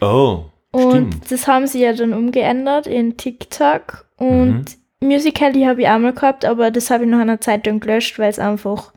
Oh, 0.01 0.45
Und 0.71 0.91
stimmt. 0.91 1.31
das 1.31 1.47
haben 1.49 1.67
sie 1.67 1.81
ja 1.81 1.93
dann 1.93 2.13
umgeändert 2.13 2.87
in 2.87 3.17
TikTok. 3.17 4.07
Und 4.17 4.65
Musical.ly 5.01 5.65
habe 5.65 5.83
ich 5.83 5.89
auch 5.89 5.99
mal 5.99 6.13
gehabt, 6.13 6.45
aber 6.45 6.71
das 6.71 6.91
habe 6.91 7.05
ich 7.05 7.11
nach 7.11 7.21
einer 7.21 7.41
Zeit 7.41 7.67
dann 7.67 7.81
gelöscht, 7.81 8.19
weil 8.19 8.31
es 8.31 8.39
einfach, 8.39 8.93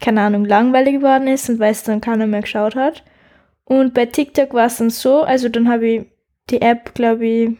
keine 0.00 0.22
Ahnung, 0.22 0.44
langweilig 0.44 0.94
geworden 0.94 1.26
ist 1.26 1.48
und 1.50 1.58
weil 1.58 1.72
es 1.72 1.82
dann 1.82 2.00
keiner 2.00 2.26
mehr 2.26 2.42
geschaut 2.42 2.76
hat. 2.76 3.04
Und 3.64 3.92
bei 3.92 4.06
TikTok 4.06 4.54
war 4.54 4.66
es 4.66 4.78
dann 4.78 4.88
so, 4.88 5.22
also 5.22 5.50
dann 5.50 5.68
habe 5.68 5.86
ich 5.86 6.06
die 6.48 6.62
App, 6.62 6.94
glaube 6.94 7.26
ich, 7.26 7.50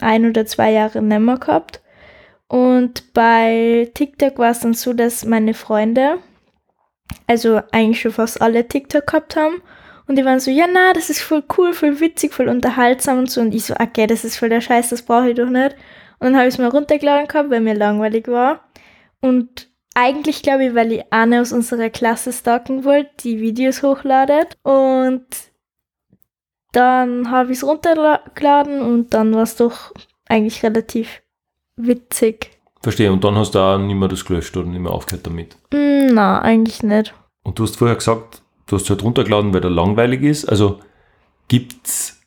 ein 0.00 0.26
oder 0.26 0.46
zwei 0.46 0.72
Jahre 0.72 1.02
nicht 1.02 1.20
mehr 1.20 1.36
gehabt. 1.36 1.82
Und 2.48 3.12
bei 3.12 3.90
TikTok 3.94 4.38
war 4.38 4.50
es 4.50 4.60
dann 4.60 4.74
so, 4.74 4.94
dass 4.94 5.24
meine 5.26 5.52
Freunde, 5.54 6.18
also 7.26 7.60
eigentlich 7.72 8.00
schon 8.00 8.12
fast 8.12 8.40
alle 8.42 8.66
TikTok 8.66 9.06
gehabt 9.06 9.36
haben. 9.36 9.62
Und 10.06 10.16
die 10.16 10.24
waren 10.24 10.40
so, 10.40 10.50
ja, 10.50 10.66
na, 10.72 10.92
das 10.92 11.08
ist 11.08 11.20
voll 11.20 11.44
cool, 11.56 11.72
voll 11.72 12.00
witzig, 12.00 12.34
voll 12.34 12.48
unterhaltsam 12.48 13.18
und 13.18 13.30
so. 13.30 13.40
Und 13.40 13.54
ich 13.54 13.64
so, 13.64 13.74
okay, 13.78 14.06
das 14.06 14.24
ist 14.24 14.36
voll 14.36 14.48
der 14.48 14.60
Scheiß, 14.60 14.88
das 14.88 15.02
brauche 15.02 15.30
ich 15.30 15.36
doch 15.36 15.48
nicht. 15.48 15.76
Und 16.18 16.26
dann 16.26 16.36
habe 16.36 16.48
ich 16.48 16.54
es 16.54 16.58
mal 16.58 16.68
runtergeladen 16.68 17.28
gehabt, 17.28 17.50
weil 17.50 17.60
mir 17.60 17.74
langweilig 17.74 18.26
war. 18.28 18.68
Und 19.20 19.70
eigentlich 19.94 20.42
glaube 20.42 20.66
ich, 20.66 20.74
weil 20.74 20.92
ich 20.92 21.12
eine 21.12 21.40
aus 21.40 21.52
unserer 21.52 21.90
Klasse 21.90 22.32
stalken 22.32 22.84
wollte, 22.84 23.10
die 23.22 23.40
Videos 23.40 23.82
hochladet. 23.82 24.58
Und 24.62 25.26
dann 26.72 27.30
habe 27.30 27.52
ich 27.52 27.58
es 27.58 27.64
runtergeladen 27.64 28.80
und 28.80 29.14
dann 29.14 29.34
war 29.34 29.42
es 29.42 29.56
doch 29.56 29.92
eigentlich 30.28 30.62
relativ 30.62 31.22
witzig. 31.76 32.59
Verstehe. 32.82 33.12
Und 33.12 33.24
dann 33.24 33.36
hast 33.36 33.54
du 33.54 33.58
auch 33.58 33.78
nicht 33.78 33.94
mehr 33.94 34.08
das 34.08 34.24
gelöscht 34.24 34.56
oder 34.56 34.66
nicht 34.68 34.80
mehr 34.80 34.92
aufgehört 34.92 35.26
damit. 35.26 35.56
Hm, 35.72 36.14
na, 36.14 36.40
eigentlich 36.40 36.82
nicht. 36.82 37.14
Und 37.42 37.58
du 37.58 37.62
hast 37.64 37.76
vorher 37.76 37.96
gesagt, 37.96 38.42
du 38.66 38.76
hast 38.76 38.84
es 38.84 38.90
halt 38.90 39.02
runtergeladen, 39.02 39.52
weil 39.52 39.60
der 39.60 39.70
langweilig 39.70 40.22
ist. 40.22 40.46
Also 40.46 40.80
gibt's 41.48 42.20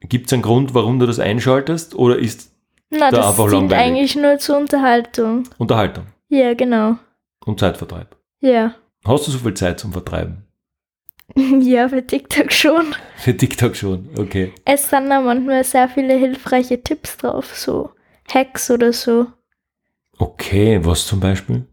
gibt's 0.00 0.32
einen 0.32 0.42
Grund, 0.42 0.74
warum 0.74 0.98
du 0.98 1.06
das 1.06 1.18
einschaltest 1.18 1.94
oder 1.94 2.18
ist 2.18 2.52
Na, 2.90 3.10
Da 3.10 3.16
das 3.18 3.26
einfach 3.28 3.50
langweilig. 3.50 3.72
eigentlich 3.84 4.16
nur 4.16 4.38
zur 4.38 4.58
Unterhaltung. 4.58 5.44
Unterhaltung 5.58 6.06
Ja, 6.28 6.54
genau. 6.54 6.96
und 7.44 7.58
Zeitvertreib? 7.60 8.14
Ja. 8.40 8.74
Hast 9.06 9.26
du 9.26 9.30
so 9.32 9.38
viel 9.38 9.54
Zeit 9.54 9.80
zum 9.80 9.92
Vertreiben? 9.92 10.44
ja, 11.60 11.88
für 11.88 12.06
TikTok 12.06 12.52
schon. 12.52 12.94
Für 13.16 13.34
TikTok 13.36 13.74
schon, 13.76 14.08
okay. 14.18 14.52
Es 14.66 14.88
sind 14.90 15.08
da 15.08 15.20
manchmal 15.20 15.64
sehr 15.64 15.88
viele 15.88 16.14
hilfreiche 16.14 16.82
Tipps 16.82 17.16
drauf, 17.16 17.54
so 17.56 17.90
Hacks 18.32 18.70
oder 18.70 18.92
so. 18.92 19.26
Okay, 20.18 20.78
was 20.84 21.06
zum 21.06 21.20
Beispiel? 21.20 21.66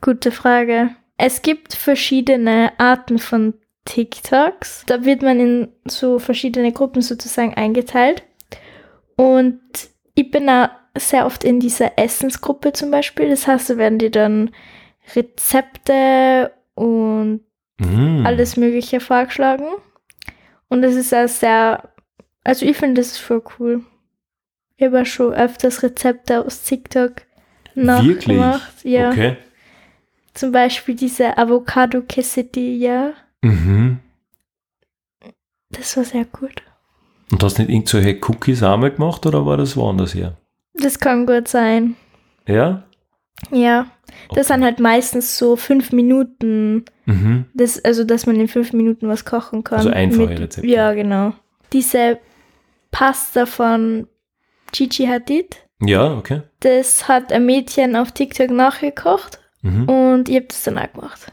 Gute 0.00 0.30
Frage. 0.32 0.90
Es 1.16 1.42
gibt 1.42 1.74
verschiedene 1.74 2.72
Arten 2.78 3.18
von 3.18 3.54
TikToks. 3.84 4.84
Da 4.86 5.04
wird 5.04 5.22
man 5.22 5.40
in 5.40 5.68
so 5.86 6.18
verschiedene 6.18 6.72
Gruppen 6.72 7.02
sozusagen 7.02 7.54
eingeteilt. 7.54 8.22
Und 9.16 9.60
ich 10.14 10.30
bin 10.30 10.46
da 10.46 10.70
sehr 10.96 11.26
oft 11.26 11.44
in 11.44 11.60
dieser 11.60 11.98
Essensgruppe 11.98 12.72
zum 12.72 12.90
Beispiel. 12.90 13.30
Das 13.30 13.46
heißt, 13.46 13.70
da 13.70 13.76
werden 13.76 13.98
dir 13.98 14.10
dann 14.10 14.50
Rezepte 15.14 16.52
und 16.74 17.40
Mm. 17.78 18.24
alles 18.24 18.56
Mögliche 18.56 19.00
vorgeschlagen. 19.00 19.66
Und 20.68 20.82
das 20.82 20.94
ist 20.94 21.12
auch 21.12 21.28
sehr, 21.28 21.88
also 22.44 22.64
ich 22.64 22.76
finde, 22.76 23.00
das 23.00 23.18
voll 23.18 23.42
cool. 23.58 23.82
Ich 24.76 24.86
habe 24.86 25.04
schon 25.06 25.32
öfters 25.32 25.82
Rezepte 25.82 26.44
aus 26.44 26.62
TikTok 26.62 27.22
Wirklich? 27.74 28.26
nachgemacht. 28.26 28.84
Ja. 28.84 29.10
Okay. 29.10 29.36
Zum 30.34 30.50
Beispiel 30.52 30.96
diese 30.96 31.38
Avocado 31.38 32.02
Quesadilla. 32.02 33.12
Mhm. 33.42 34.00
Das 35.70 35.96
war 35.96 36.04
sehr 36.04 36.24
gut. 36.24 36.62
Und 37.30 37.42
hast 37.42 37.58
nicht 37.58 37.70
irgendwelche 37.70 38.18
Cookies 38.28 38.62
einmal 38.62 38.90
gemacht 38.90 39.24
oder 39.26 39.46
war 39.46 39.56
das 39.56 39.76
woanders 39.76 40.14
her? 40.14 40.36
Das 40.74 40.98
kann 40.98 41.26
gut 41.26 41.48
sein. 41.48 41.96
Ja? 42.46 42.84
Ja. 43.50 43.86
Das 44.30 44.38
Okay. 44.38 44.42
sind 44.54 44.64
halt 44.64 44.80
meistens 44.80 45.38
so 45.38 45.56
fünf 45.56 45.92
Minuten. 45.92 46.84
Mhm. 47.06 47.46
Das, 47.54 47.84
also, 47.84 48.04
dass 48.04 48.26
man 48.26 48.36
in 48.36 48.48
fünf 48.48 48.72
Minuten 48.72 49.08
was 49.08 49.24
kochen 49.24 49.62
kann. 49.64 49.78
Also 49.78 49.90
einfache 49.90 50.30
Rezepte. 50.38 50.66
Ja, 50.68 50.92
genau. 50.94 51.32
Diese 51.72 52.18
Pasta 52.90 53.46
von 53.46 54.06
Gigi 54.74 55.06
Hadid, 55.06 55.56
Ja, 55.80 56.14
okay. 56.16 56.42
das 56.60 57.06
hat 57.08 57.32
ein 57.32 57.46
Mädchen 57.46 57.96
auf 57.96 58.12
TikTok 58.12 58.50
nachgekocht 58.50 59.38
Mhm. 59.62 59.88
und 59.88 60.28
ich 60.28 60.36
habe 60.36 60.46
das 60.48 60.62
dann 60.64 60.78
auch 60.78 60.92
gemacht. 60.92 61.32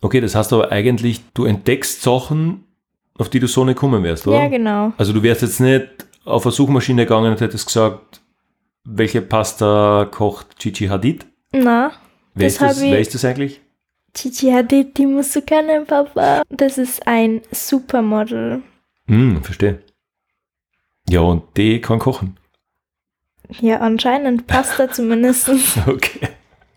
Okay, 0.00 0.20
das 0.20 0.34
heißt 0.34 0.52
aber 0.52 0.72
eigentlich, 0.72 1.20
du 1.34 1.44
entdeckst 1.44 2.02
Sachen, 2.02 2.64
auf 3.18 3.28
die 3.30 3.38
du 3.40 3.46
so 3.46 3.64
nicht 3.64 3.76
kommen 3.76 4.02
wärst, 4.02 4.26
oder? 4.26 4.42
Ja, 4.42 4.48
genau. 4.48 4.92
Also 4.96 5.12
du 5.12 5.22
wärst 5.22 5.42
jetzt 5.42 5.60
nicht 5.60 5.86
auf 6.24 6.44
eine 6.46 6.52
Suchmaschine 6.52 7.04
gegangen 7.04 7.30
und 7.32 7.40
hättest 7.40 7.66
gesagt, 7.66 8.20
welche 8.84 9.22
Pasta 9.22 10.08
kocht 10.10 10.58
Gigi 10.58 10.86
Hadid? 10.88 11.26
Na, 11.52 11.92
Wer, 12.34 12.46
Das 12.48 12.54
ist, 12.54 12.62
das, 12.62 12.80
wer 12.82 12.98
ist 12.98 13.14
das 13.14 13.24
eigentlich? 13.24 13.60
Gigi 14.14 14.50
Hadid, 14.50 14.98
die 14.98 15.06
musst 15.06 15.34
du 15.36 15.42
kennen, 15.42 15.86
Papa. 15.86 16.42
Das 16.50 16.76
ist 16.78 17.06
ein 17.06 17.42
Supermodel. 17.52 18.62
Hm, 19.06 19.42
verstehe. 19.42 19.80
Ja, 21.08 21.20
und 21.20 21.42
die 21.56 21.80
kann 21.80 21.98
kochen. 21.98 22.36
Ja, 23.60 23.78
anscheinend 23.80 24.46
Pasta 24.46 24.90
zumindest. 24.90 25.50
Okay. 25.86 26.28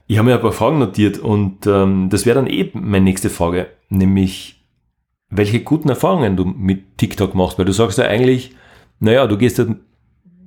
Ich 0.10 0.18
habe 0.18 0.30
mir 0.30 0.36
ein 0.36 0.42
paar 0.42 0.54
Fragen 0.54 0.80
notiert 0.80 1.20
und 1.20 1.68
ähm, 1.68 2.08
das 2.10 2.26
wäre 2.26 2.36
dann 2.36 2.48
eh 2.48 2.72
meine 2.74 3.04
nächste 3.04 3.30
Frage, 3.30 3.68
nämlich 3.90 4.64
welche 5.30 5.60
guten 5.60 5.90
Erfahrungen 5.90 6.38
du 6.38 6.46
mit 6.46 6.98
TikTok 6.98 7.36
machst, 7.36 7.58
weil 7.58 7.66
du 7.66 7.74
sagst 7.74 7.98
ja 7.98 8.06
eigentlich, 8.06 8.56
naja, 9.02 9.28
du 9.28 9.38
gehst 9.38 9.58
ja 9.58 9.66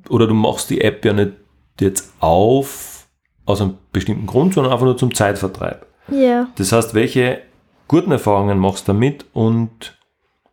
oder 0.08 0.26
du 0.26 0.32
machst 0.32 0.70
die 0.70 0.80
App 0.80 1.04
ja 1.04 1.12
nicht 1.12 1.32
jetzt 1.78 2.12
auf 2.20 3.06
aus 3.44 3.60
einem 3.60 3.74
bestimmten 3.92 4.26
Grund, 4.26 4.54
sondern 4.54 4.72
einfach 4.72 4.86
nur 4.86 4.96
zum 4.96 5.14
Zeitvertreib. 5.14 5.86
Ja. 6.08 6.48
Das 6.56 6.72
heißt, 6.72 6.94
welche 6.94 7.42
guten 7.88 8.12
Erfahrungen 8.12 8.58
machst 8.58 8.86
du 8.86 8.92
damit 8.92 9.26
und 9.32 9.98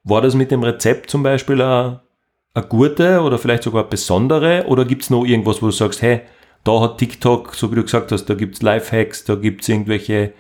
war 0.04 0.22
das 0.22 0.36
mit 0.36 0.52
dem 0.52 0.64
Rezept 0.64 1.10
zum 1.10 1.24
Beispiel 1.24 1.62
eine, 1.62 2.02
eine 2.58 2.68
gute 2.68 3.22
oder 3.22 3.38
vielleicht 3.38 3.64
sogar 3.64 3.84
eine 3.84 3.90
besondere 3.90 4.66
oder 4.68 4.86
gibt 4.86 5.04
es 5.04 5.10
noch 5.10 5.26
irgendwas, 5.26 5.62
wo 5.62 5.68
du 5.68 5.72
sagst, 5.72 6.02
hey, 6.02 6.22
da 6.64 6.82
hat 6.82 6.98
TikTok, 6.98 7.56
so 7.56 7.72
wie 7.72 7.76
du 7.76 7.84
gesagt 7.84 8.12
hast, 8.12 8.26
da 8.26 8.34
gibt 8.34 8.56
es 8.56 8.62
Lifehacks, 8.62 9.24
da 9.24 9.36
gibt 9.36 9.62
es 9.62 9.70
irgendwelche 9.70 10.34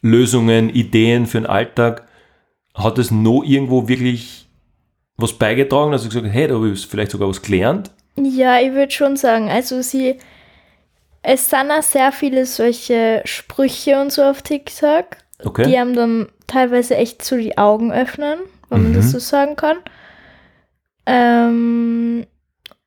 Lösungen, 0.00 0.70
Ideen 0.70 1.26
für 1.26 1.38
den 1.40 1.46
Alltag. 1.46 2.06
Hat 2.74 2.98
es 2.98 3.10
noch 3.10 3.42
irgendwo 3.44 3.86
wirklich 3.88 4.48
was 5.16 5.34
beigetragen, 5.34 5.92
dass 5.92 6.02
du 6.02 6.08
gesagt 6.08 6.26
hast, 6.26 6.32
hey, 6.32 6.48
da 6.48 6.54
habe 6.54 6.70
ich 6.70 6.86
vielleicht 6.86 7.12
sogar 7.12 7.28
was 7.28 7.42
gelernt? 7.42 7.90
Ja, 8.16 8.60
ich 8.60 8.72
würde 8.72 8.90
schon 8.92 9.16
sagen, 9.16 9.48
also 9.50 9.82
sie, 9.82 10.16
es 11.22 11.48
sind 11.48 11.70
auch 11.70 11.82
sehr 11.82 12.12
viele 12.12 12.46
solche 12.46 13.22
Sprüche 13.24 14.00
und 14.00 14.10
so 14.10 14.22
auf 14.22 14.42
TikTok, 14.42 15.04
Okay. 15.44 15.64
die 15.66 15.76
einem 15.76 15.94
dann 15.94 16.28
teilweise 16.46 16.96
echt 16.96 17.24
so 17.24 17.36
die 17.36 17.58
Augen 17.58 17.92
öffnen, 17.92 18.38
wenn 18.68 18.82
man 18.82 18.92
Mhm. 18.92 18.96
das 18.96 19.10
so 19.10 19.18
sagen 19.18 19.54
kann. 19.56 19.76
Ähm, 21.06 22.26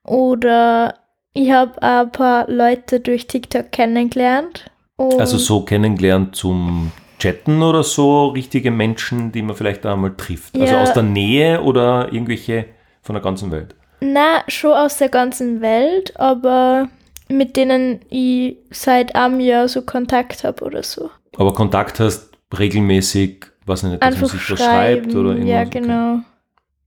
oder 0.03 0.95
ich 1.33 1.51
habe 1.51 1.81
ein 1.81 2.11
paar 2.11 2.49
Leute 2.49 2.99
durch 2.99 3.27
TikTok 3.27 3.71
kennengelernt. 3.71 4.69
Also 4.97 5.37
so 5.37 5.61
kennengelernt 5.61 6.35
zum 6.35 6.91
Chatten 7.19 7.61
oder 7.61 7.83
so 7.83 8.27
richtige 8.27 8.71
Menschen, 8.71 9.31
die 9.31 9.41
man 9.41 9.55
vielleicht 9.55 9.85
einmal 9.85 10.15
trifft. 10.15 10.57
Also 10.57 10.75
Ja. 10.75 10.81
aus 10.81 10.93
der 10.93 11.03
Nähe 11.03 11.61
oder 11.61 12.11
irgendwelche 12.13 12.65
von 13.01 13.15
der 13.15 13.23
ganzen 13.23 13.51
Welt. 13.51 13.75
Na, 13.99 14.43
schon 14.47 14.71
aus 14.73 14.97
der 14.97 15.09
ganzen 15.09 15.61
Welt, 15.61 16.17
aber 16.19 16.89
mit 17.27 17.57
denen 17.57 18.01
ich 18.09 18.57
seit 18.69 19.15
einem 19.15 19.39
Jahr 19.39 19.67
so 19.67 19.81
Kontakt 19.81 20.43
habe 20.43 20.63
oder 20.63 20.83
so. 20.83 21.09
Aber 21.37 21.53
Kontakt 21.53 21.99
hast 21.99 22.29
regelmäßig, 22.57 23.45
was 23.65 23.83
nicht, 23.83 24.01
dass 24.01 24.13
man 24.13 24.13
Einfach 24.23 24.27
sich 24.29 24.51
was 24.51 24.59
schreiben. 24.59 25.03
schreibt 25.03 25.15
oder 25.15 25.29
irgendwas. 25.31 25.49
ja, 25.49 25.61
Okay. 25.63 26.19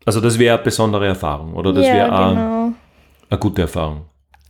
Also 0.08 0.22
das 0.22 0.38
wäre 0.38 0.54
eine 0.54 0.64
besondere 0.64 1.06
Erfahrung 1.06 1.52
oder 1.52 1.70
das 1.70 1.86
ja, 1.86 1.92
wäre 1.92 2.08
genau. 2.08 2.72
eine 3.28 3.38
gute 3.38 3.60
Erfahrung. 3.60 4.06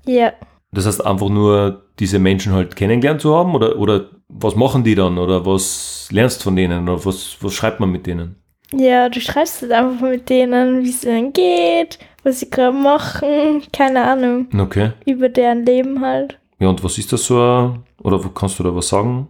Ja, 0.06 0.32
Das 0.70 0.86
heißt 0.86 1.04
einfach 1.04 1.28
nur 1.28 1.82
diese 1.98 2.20
Menschen 2.20 2.52
halt 2.52 2.76
kennengelernt 2.76 3.22
zu 3.22 3.34
haben? 3.34 3.56
Oder, 3.56 3.76
oder 3.76 4.04
was 4.28 4.54
machen 4.54 4.84
die 4.84 4.94
dann? 4.94 5.18
Oder 5.18 5.44
was 5.44 6.08
lernst 6.12 6.38
du 6.38 6.44
von 6.44 6.54
denen? 6.54 6.88
Oder 6.88 7.04
was, 7.04 7.38
was 7.40 7.54
schreibt 7.54 7.80
man 7.80 7.90
mit 7.90 8.06
denen? 8.06 8.36
Ja, 8.72 9.08
du 9.08 9.20
schreibst 9.20 9.62
halt 9.62 9.72
einfach 9.72 10.08
mit 10.08 10.30
denen, 10.30 10.84
wie 10.84 10.90
es 10.90 11.02
ihnen 11.02 11.32
geht, 11.32 11.98
was 12.22 12.38
sie 12.38 12.50
gerade 12.50 12.76
machen, 12.76 13.62
keine 13.72 14.04
Ahnung. 14.04 14.46
Okay. 14.56 14.92
Über 15.06 15.28
deren 15.28 15.66
Leben 15.66 16.00
halt. 16.00 16.38
Ja, 16.60 16.68
und 16.68 16.84
was 16.84 16.98
ist 16.98 17.12
das 17.12 17.24
so? 17.24 17.74
Oder 18.00 18.20
kannst 18.32 18.60
du 18.60 18.62
da 18.62 18.72
was 18.72 18.86
sagen? 18.86 19.26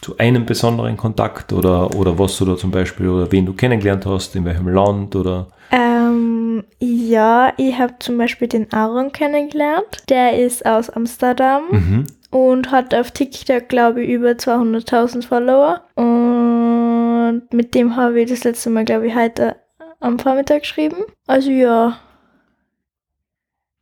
Zu 0.00 0.16
einem 0.18 0.46
besonderen 0.46 0.96
Kontakt 0.96 1.52
oder, 1.52 1.94
oder 1.94 2.18
was 2.18 2.36
du 2.38 2.44
da 2.44 2.56
zum 2.56 2.70
Beispiel, 2.70 3.08
oder 3.08 3.30
wen 3.32 3.46
du 3.46 3.52
kennengelernt 3.52 4.06
hast, 4.06 4.34
in 4.36 4.44
welchem 4.44 4.68
Land 4.68 5.14
oder. 5.16 5.48
Ähm, 5.70 6.64
ja, 6.78 7.52
ich 7.56 7.76
habe 7.78 7.94
zum 7.98 8.16
Beispiel 8.16 8.48
den 8.48 8.72
Aaron 8.72 9.12
kennengelernt. 9.12 10.04
Der 10.08 10.38
ist 10.38 10.64
aus 10.64 10.88
Amsterdam 10.88 11.62
Mhm. 11.70 12.04
und 12.30 12.70
hat 12.70 12.94
auf 12.94 13.10
TikTok, 13.10 13.68
glaube 13.68 14.02
ich, 14.04 14.10
über 14.10 14.30
200.000 14.30 15.26
Follower. 15.26 15.80
Und 15.96 17.42
mit 17.52 17.74
dem 17.74 17.96
habe 17.96 18.20
ich 18.20 18.30
das 18.30 18.44
letzte 18.44 18.70
Mal, 18.70 18.84
glaube 18.84 19.08
ich, 19.08 19.14
heute 19.16 19.56
am 20.00 20.18
Vormittag 20.18 20.60
geschrieben. 20.62 20.96
Also 21.26 21.50
ja. 21.50 21.98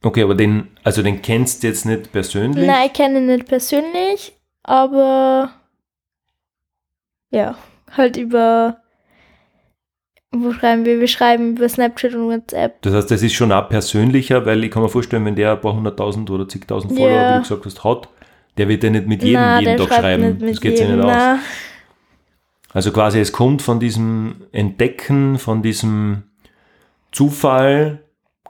Okay, 0.03 0.23
aber 0.23 0.35
den, 0.35 0.69
also 0.83 1.03
den 1.03 1.21
kennst 1.23 1.63
du 1.63 1.67
jetzt 1.69 1.85
nicht 1.85 2.11
persönlich? 2.13 2.67
Nein, 2.67 2.87
ich 2.87 2.93
kenne 2.95 3.19
ihn 3.19 3.27
nicht 3.27 3.47
persönlich, 3.47 4.37
aber 4.63 5.51
ja, 7.37 7.55
halt 7.97 8.17
über. 8.17 8.79
Wo 10.33 10.53
schreiben 10.53 10.85
wir? 10.85 11.01
Wir 11.01 11.09
schreiben 11.09 11.57
über 11.57 11.69
Snapchat 11.69 12.15
und 12.15 12.29
WhatsApp. 12.29 12.83
Das 12.83 12.93
heißt, 12.95 13.11
das 13.11 13.23
ist 13.23 13.33
schon 13.35 13.53
auch 13.53 13.69
persönlicher, 13.69 14.45
weil 14.45 14.63
ich 14.65 14.71
kann 14.71 14.83
mir 14.83 14.89
vorstellen, 14.89 15.25
wenn 15.25 15.37
der 15.37 15.53
ein 15.53 15.61
paar 15.61 15.75
hunderttausend 15.75 16.29
oder 16.31 16.49
zigtausend 16.49 16.93
Follower, 16.95 17.11
Ja. 17.15 17.31
wie 17.31 17.35
du 17.37 17.41
gesagt 17.43 17.65
hast, 17.65 17.85
hat, 17.85 18.09
der 18.59 18.69
wird 18.69 18.83
ja 18.85 18.91
nicht 18.91 19.07
mit 19.07 19.23
jedem 19.23 19.41
Na, 19.41 19.61
jeden 19.61 19.77
Tag 19.79 19.95
schreiben. 20.01 20.39
das 20.41 20.61
geht 20.61 20.79
jedem, 20.79 20.97
nicht 20.97 21.05
aus. 21.05 21.13
na. 21.15 21.39
Also 22.73 22.93
quasi, 22.93 23.21
es 23.21 23.33
kommt 23.33 23.63
von 23.63 23.81
diesem 23.81 24.43
Entdecken, 24.53 25.39
von 25.39 25.63
diesem 25.63 26.25
Zufall, 27.13 28.01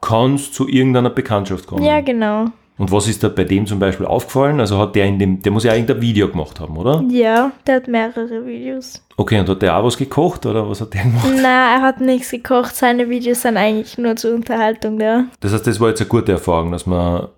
kann 0.01 0.35
es 0.35 0.53
zu 0.53 0.69
irgendeiner 0.69 1.11
Bekanntschaft 1.11 1.67
kommen. 1.67 1.85
Ja, 1.85 2.01
genau. 2.01 2.47
Und 2.79 2.93
was 2.93 3.09
ist 3.09 3.23
da 3.23 3.29
bei 3.29 3.45
dem 3.45 3.67
zum 3.67 3.79
Beispiel 3.79 4.05
aufgefallen? 4.05 4.61
Also 4.61 4.79
hat 4.79 4.95
der 4.95 5.07
in 5.07 5.19
dem, 5.19 5.41
der 5.41 5.51
muss 5.51 5.65
ja 5.65 5.73
irgendein 5.73 6.03
Video 6.03 6.29
gemacht 6.29 6.61
haben, 6.61 6.77
oder? 6.77 7.03
Ja, 7.09 7.53
der 7.67 7.77
hat 7.77 7.89
mehrere 7.89 8.47
Videos. 8.47 9.03
Okay, 9.17 9.41
und 9.41 9.49
hat 9.49 9.63
der 9.63 9.77
auch 9.77 9.85
was 9.85 9.97
gekocht 9.97 10.45
oder 10.45 10.69
was 10.69 10.83
hat 10.83 10.93
der 10.93 11.05
gemacht? 11.05 11.27
Na, 11.41 11.77
er 11.77 11.83
hat 11.83 12.01
nichts 12.03 12.31
gekocht. 12.31 12.77
Seine 12.77 13.09
Videos 13.09 13.43
sind 13.43 13.57
eigentlich 13.57 13.97
nur 13.97 14.17
zur 14.17 14.35
Unterhaltung 14.35 14.99
da. 14.99 15.25
Das 15.41 15.55
heißt, 15.55 15.67
das 15.67 15.81
war 15.81 15.89
jetzt 15.89 16.03
eine 16.03 16.09
gute 16.09 16.33
Erfahrung, 16.33 16.73
dass 16.73 16.85
man, 16.85 17.29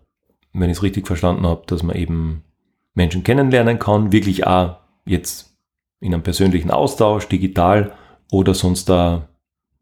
wenn 0.52 0.70
ich 0.70 0.78
es 0.78 0.82
richtig 0.82 1.06
verstanden 1.06 1.46
habe, 1.46 1.62
dass 1.66 1.84
man 1.84 1.94
eben 1.94 2.42
Menschen 2.94 3.22
kennenlernen 3.22 3.78
kann, 3.78 4.10
wirklich 4.10 4.44
auch 4.44 4.78
jetzt 5.06 5.56
in 6.00 6.12
einem 6.12 6.24
persönlichen 6.24 6.72
Austausch, 6.72 7.28
digital 7.28 7.92
oder 8.32 8.54
sonst 8.54 8.88
da, 8.88 9.28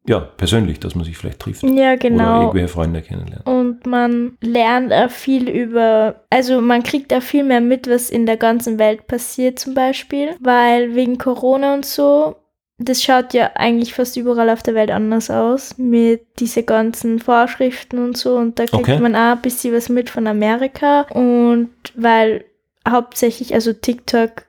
ja, 0.06 0.20
persönlich, 0.20 0.80
dass 0.80 0.94
man 0.94 1.04
sich 1.04 1.16
vielleicht 1.16 1.40
trifft. 1.40 1.62
Ja, 1.62 1.70
Oder 1.70 1.96
genau. 1.96 2.40
irgendwelche 2.42 2.68
Freunde 2.68 3.02
kennenlernt. 3.02 3.46
Und 3.46 3.86
man 3.86 4.36
lernt 4.40 4.92
auch 4.92 5.10
viel 5.10 5.48
über, 5.48 6.22
also 6.30 6.60
man 6.60 6.82
kriegt 6.82 7.12
auch 7.12 7.22
viel 7.22 7.44
mehr 7.44 7.60
mit, 7.60 7.88
was 7.88 8.10
in 8.10 8.26
der 8.26 8.36
ganzen 8.36 8.78
Welt 8.78 9.06
passiert 9.06 9.58
zum 9.58 9.75
Beispiel, 9.75 10.36
weil 10.40 10.94
wegen 10.94 11.18
Corona 11.18 11.75
und 11.75 11.84
so, 11.84 12.36
das 12.78 13.02
schaut 13.02 13.32
ja 13.32 13.52
eigentlich 13.54 13.94
fast 13.94 14.16
überall 14.16 14.50
auf 14.50 14.62
der 14.62 14.75
Welt 14.75 14.90
anders 14.90 15.30
aus, 15.30 15.78
mit 15.78 16.26
diese 16.38 16.62
ganzen 16.62 17.18
Vorschriften 17.18 17.98
und 17.98 18.16
so 18.16 18.36
und 18.36 18.58
da 18.58 18.66
kriegt 18.66 18.88
Okay. 18.88 19.00
man 19.00 19.16
auch 19.16 19.32
ein 19.36 19.40
bisschen 19.40 19.75
was 19.75 19.88
mit 19.88 20.10
von 20.10 20.26
Amerika 20.26 21.02
und 21.12 21.70
weil 21.94 22.44
hauptsächlich, 22.86 23.54
also 23.54 23.72
TikTok, 23.72 24.44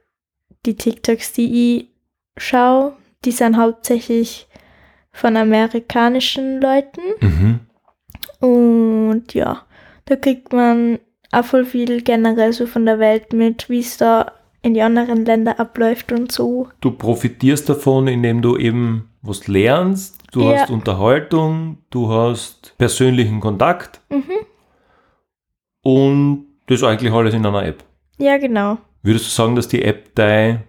die 0.66 0.76
TikToks, 0.76 1.34
die 1.34 1.78
ich 1.78 1.88
schaue, 2.36 2.94
die 3.26 3.32
sind 3.32 3.58
hauptsächlich 3.58 4.48
von 5.18 5.36
amerikanischen 5.36 6.62
Leuten. 6.62 7.02
Mhm. 7.22 7.60
Und 8.40 9.34
ja, 9.34 9.64
da 10.06 10.16
kriegt 10.16 10.54
man 10.54 11.00
auch 11.32 11.44
voll 11.46 11.66
viel 11.66 12.02
generell 12.02 12.54
so 12.54 12.66
von 12.68 12.86
der 12.86 13.00
Welt 13.00 13.34
mit, 13.34 13.70
wie 13.70 13.80
es 13.80 13.98
da 13.98 14.32
in 14.62 14.74
die 14.74 14.82
anderen 14.82 15.26
Länder 15.26 15.60
abläuft 15.60 16.12
und 16.12 16.32
so. 16.32 16.68
Du 16.82 16.92
profitierst 16.92 17.68
davon, 17.70 18.08
indem 18.08 18.42
du 18.42 18.58
eben 18.58 19.10
was 19.22 19.48
lernst, 19.48 20.18
du 20.32 20.42
Ja. 20.42 20.62
hast 20.62 20.70
Unterhaltung, 20.70 21.80
du 21.90 22.10
hast 22.10 22.76
persönlichen 22.78 23.40
Kontakt 23.40 24.02
Mhm. 24.10 24.32
und 25.84 26.46
das 26.68 26.84
eigentlich 26.84 27.12
alles 27.14 27.34
in 27.34 27.46
einer 27.46 27.66
App. 27.66 27.84
Ja, 28.18 28.38
genau. 28.38 28.78
Würdest 29.04 29.26
du 29.26 29.30
sagen, 29.32 29.56
dass 29.56 29.68
die 29.68 29.84
App 29.84 30.14
deine 30.16 30.64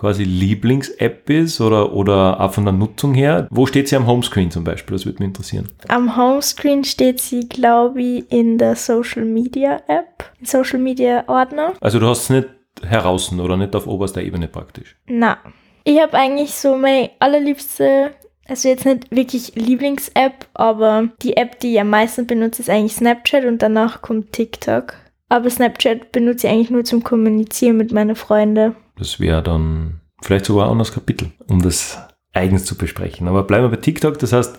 quasi 0.00 0.24
Lieblings-App 0.24 1.28
ist 1.28 1.60
oder, 1.60 1.92
oder 1.92 2.40
auch 2.40 2.54
von 2.54 2.64
der 2.64 2.72
Nutzung 2.72 3.12
her? 3.12 3.46
Wo 3.50 3.66
steht 3.66 3.88
sie 3.88 3.96
am 3.96 4.06
Homescreen 4.06 4.50
zum 4.50 4.64
Beispiel? 4.64 4.96
Das 4.96 5.04
würde 5.04 5.18
mich 5.18 5.28
interessieren. 5.28 5.68
Am 5.88 6.16
Homescreen 6.16 6.84
steht 6.84 7.20
sie, 7.20 7.46
glaube 7.48 8.02
ich, 8.02 8.32
in 8.32 8.56
der 8.56 8.76
Social 8.76 9.26
Media 9.26 9.82
App, 9.88 10.24
im 10.40 10.46
Social 10.46 10.78
Media 10.78 11.24
Ordner. 11.28 11.74
Also 11.82 11.98
du 11.98 12.06
hast 12.06 12.22
es 12.22 12.30
nicht 12.30 12.48
heraus 12.82 13.30
oder 13.32 13.58
nicht 13.58 13.76
auf 13.76 13.86
oberster 13.86 14.22
Ebene 14.22 14.48
praktisch. 14.48 14.96
Na, 15.06 15.36
ich 15.84 16.00
habe 16.00 16.14
eigentlich 16.14 16.54
so 16.54 16.76
meine 16.76 17.10
allerliebste, 17.18 18.12
also 18.48 18.68
jetzt 18.68 18.86
nicht 18.86 19.10
wirklich 19.10 19.54
Lieblings-App, 19.54 20.46
aber 20.54 21.10
die 21.20 21.36
App, 21.36 21.60
die 21.60 21.74
ich 21.74 21.80
am 21.80 21.90
meisten 21.90 22.26
benutze, 22.26 22.62
ist 22.62 22.70
eigentlich 22.70 22.94
Snapchat 22.94 23.44
und 23.44 23.60
danach 23.60 24.00
kommt 24.00 24.32
TikTok. 24.32 24.94
Aber 25.28 25.50
Snapchat 25.50 26.10
benutze 26.10 26.46
ich 26.46 26.52
eigentlich 26.52 26.70
nur 26.70 26.84
zum 26.84 27.04
Kommunizieren 27.04 27.76
mit 27.76 27.92
meinen 27.92 28.16
Freunden. 28.16 28.74
Das 29.00 29.18
wäre 29.18 29.42
dann 29.42 30.02
vielleicht 30.20 30.44
sogar 30.44 30.66
ein 30.66 30.72
anderes 30.72 30.92
Kapitel, 30.92 31.32
um 31.48 31.62
das 31.62 31.98
eigens 32.34 32.66
zu 32.66 32.76
besprechen. 32.76 33.28
Aber 33.28 33.44
bleiben 33.44 33.64
wir 33.64 33.70
bei 33.70 33.82
TikTok, 33.82 34.18
das 34.18 34.34
heißt, 34.34 34.58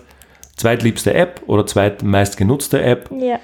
zweitliebste 0.56 1.14
App 1.14 1.42
oder 1.46 1.64
zweitmeistgenutzte 1.64 2.82
App. 2.82 3.08
Ja. 3.12 3.38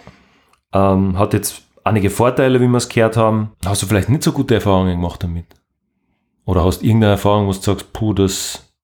Ähm, 0.75 1.17
hat 1.17 1.35
jetzt 1.35 1.63
einige 1.85 2.11
Vorteile, 2.11 2.61
wie 2.61 2.67
wir 2.67 2.77
es 2.77 2.89
gehört 2.89 3.17
haben. 3.17 3.53
Hast 3.65 3.81
du 3.81 3.87
vielleicht 3.87 4.09
nicht 4.09 4.25
so 4.25 4.33
gute 4.33 4.57
Erfahrungen 4.57 5.01
gemacht 5.01 5.23
damit? 5.23 5.47
Oder 6.45 6.65
hast 6.65 6.83
irgendeine 6.83 7.13
Erfahrung, 7.13 7.47
wo 7.47 7.53
du 7.53 7.59
sagst, 7.59 7.93
puh, 7.93 8.13
das, 8.13 8.75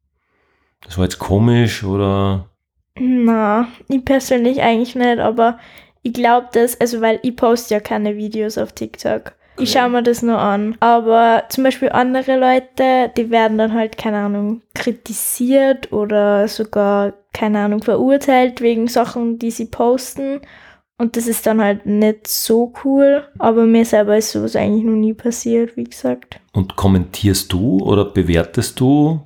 das 0.85 0.97
war 0.97 1.05
jetzt 1.05 1.19
komisch 1.19 1.83
oder 1.83 2.49
Na, 2.95 3.67
ich 3.89 4.05
persönlich 4.05 4.63
eigentlich 4.63 4.95
nicht, 4.95 5.19
aber 5.19 5.59
ich 6.03 6.13
glaube 6.13 6.49
das, 6.53 6.81
also 6.81 7.01
weil 7.01 7.19
ich 7.23 7.35
poste 7.35 7.75
ja 7.75 7.81
keine 7.81 8.17
Videos 8.17 8.57
auf 8.57 8.73
TikTok. 8.73 9.33
Ich 9.59 9.73
schaue 9.73 9.89
mir 9.89 10.03
das 10.03 10.23
nur 10.23 10.39
an. 10.39 10.77
Aber 10.81 11.45
zum 11.49 11.65
Beispiel 11.65 11.91
andere 11.91 12.39
Leute, 12.39 13.11
die 13.17 13.31
werden 13.31 13.59
dann 13.59 13.73
halt, 13.73 13.97
keine 13.97 14.19
Ahnung, 14.19 14.63
kritisiert 14.75 15.93
oder 15.93 16.49
sogar, 16.49 17.13
keine 17.33 17.61
Ahnung, 17.61 17.83
verurteilt 17.83 18.61
wegen 18.61 18.89
Sachen, 18.89 19.39
die 19.39 19.51
sie 19.51 19.67
posten. 19.67 20.41
Und 20.97 21.17
das 21.17 21.27
ist 21.27 21.47
dann 21.47 21.61
halt 21.61 21.87
nicht 21.87 22.27
so 22.29 22.73
cool. 22.85 23.25
Aber 23.39 23.65
mir 23.65 23.85
selber 23.85 24.17
ist 24.17 24.33
sowas 24.33 24.57
eigentlich 24.57 24.85
noch 24.85 24.93
nie 24.97 25.15
passiert, 25.15 25.77
wie 25.77 25.85
gesagt. 25.85 26.41
Und 26.53 26.77
kommentierst 26.77 27.53
du 27.53 27.79
oder 27.79 28.05
bewertest 28.05 28.79
du? 28.81 29.21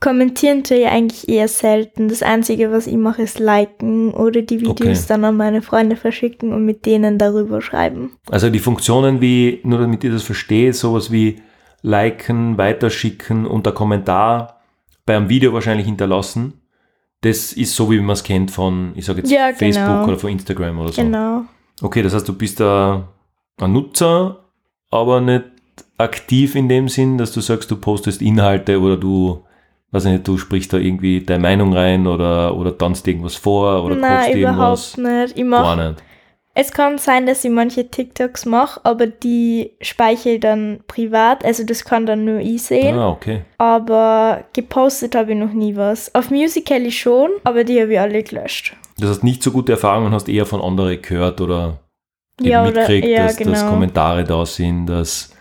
Kommentieren 0.00 0.62
tue 0.62 0.78
ich 0.78 0.86
eigentlich 0.86 1.28
eher 1.28 1.48
selten. 1.48 2.08
Das 2.08 2.22
Einzige, 2.22 2.70
was 2.70 2.86
ich 2.86 2.96
mache, 2.96 3.22
ist 3.22 3.38
liken 3.38 4.12
oder 4.12 4.42
die 4.42 4.60
Videos 4.60 4.98
Okay. 4.98 5.04
dann 5.08 5.24
an 5.24 5.36
meine 5.36 5.62
Freunde 5.62 5.96
verschicken 5.96 6.52
und 6.52 6.64
mit 6.66 6.84
denen 6.84 7.16
darüber 7.18 7.62
schreiben. 7.62 8.10
Also 8.30 8.50
die 8.50 8.58
Funktionen 8.58 9.22
wie, 9.22 9.60
nur 9.64 9.78
damit 9.78 10.04
ihr 10.04 10.12
das 10.12 10.22
versteht, 10.22 10.74
sowas 10.74 11.10
wie 11.10 11.40
liken, 11.82 12.58
weiterschicken 12.58 13.46
und 13.46 13.64
der 13.64 13.72
Kommentar 13.72 14.60
bei 15.06 15.16
einem 15.16 15.28
Video 15.30 15.52
wahrscheinlich 15.54 15.86
hinterlassen. 15.86 16.60
Das 17.22 17.54
ist 17.54 17.74
so, 17.74 17.90
wie 17.90 17.98
man 17.98 18.10
es 18.10 18.22
kennt 18.22 18.50
von, 18.50 18.92
ich 18.96 19.06
sage 19.06 19.20
jetzt 19.20 19.30
Ja, 19.30 19.52
Facebook 19.54 19.86
genau. 19.86 20.04
oder 20.06 20.18
von 20.18 20.30
Instagram 20.30 20.78
oder 20.78 20.92
so. 20.92 21.00
Genau. 21.02 21.44
Okay, 21.80 22.02
das 22.02 22.12
heißt, 22.12 22.28
du 22.28 22.34
bist 22.36 22.60
da 22.60 23.08
ein 23.58 23.72
Nutzer, 23.72 24.44
aber 24.90 25.20
nicht 25.22 25.44
aktiv 25.96 26.54
in 26.54 26.68
dem 26.68 26.88
Sinn, 26.88 27.16
dass 27.16 27.32
du 27.32 27.40
sagst, 27.40 27.70
du 27.70 27.76
postest 27.76 28.20
Inhalte 28.20 28.78
oder 28.80 28.96
du, 28.98 29.44
weiß 29.92 30.04
ich 30.06 30.12
nicht, 30.12 30.28
du 30.28 30.36
sprichst 30.38 30.72
da 30.72 30.76
irgendwie 30.78 31.20
deine 31.22 31.42
Meinung 31.42 31.72
rein 31.72 32.06
oder, 32.06 32.56
oder 32.56 32.76
tanzt 32.76 33.06
irgendwas 33.06 33.34
vor 33.36 33.84
oder 33.84 33.94
Nein, 33.96 34.24
kochst 34.24 34.34
überhaupt 34.36 34.96
irgendwas. 34.96 34.96
nicht. 34.96 35.38
Ich 35.38 35.44
mach, 35.44 35.76
nicht. 35.76 36.02
es 36.54 36.72
kann 36.72 36.98
sein, 36.98 37.26
dass 37.26 37.44
ich 37.44 37.50
manche 37.50 37.88
TikToks 37.88 38.46
mache, 38.46 38.80
aber 38.84 39.06
die 39.06 39.72
speichere 39.80 40.34
ich 40.34 40.40
dann 40.40 40.80
privat. 40.88 41.44
Also 41.44 41.64
das 41.64 41.84
kann 41.84 42.04
dann 42.06 42.24
nur 42.24 42.40
ich 42.40 42.62
sehen. 42.62 42.98
Ah, 42.98 43.10
okay. 43.10 43.42
Aber 43.58 44.44
gepostet 44.52 45.14
habe 45.14 45.32
ich 45.32 45.38
noch 45.38 45.52
nie 45.52 45.76
was. 45.76 46.14
Auf 46.14 46.30
Musical.ly 46.30 46.90
schon, 46.90 47.30
aber 47.44 47.64
die 47.64 47.80
habe 47.80 47.92
ich 47.92 48.00
alle 48.00 48.22
gelöscht. 48.22 48.74
Das 48.98 49.10
heißt, 49.10 49.24
nicht 49.24 49.42
so 49.42 49.50
gute 49.52 49.72
Erfahrungen 49.72 50.12
hast 50.12 50.28
eher 50.28 50.46
von 50.46 50.60
anderen 50.62 51.00
gehört 51.02 51.40
oder 51.40 51.78
Ja, 52.40 52.64
mitkriegt, 52.64 53.06
ja, 53.06 53.24
dass, 53.26 53.36
dass 53.36 53.46
genau. 53.60 53.70
Kommentare 53.70 54.24
da 54.24 54.44
sind, 54.46 54.86
dass, 54.86 55.35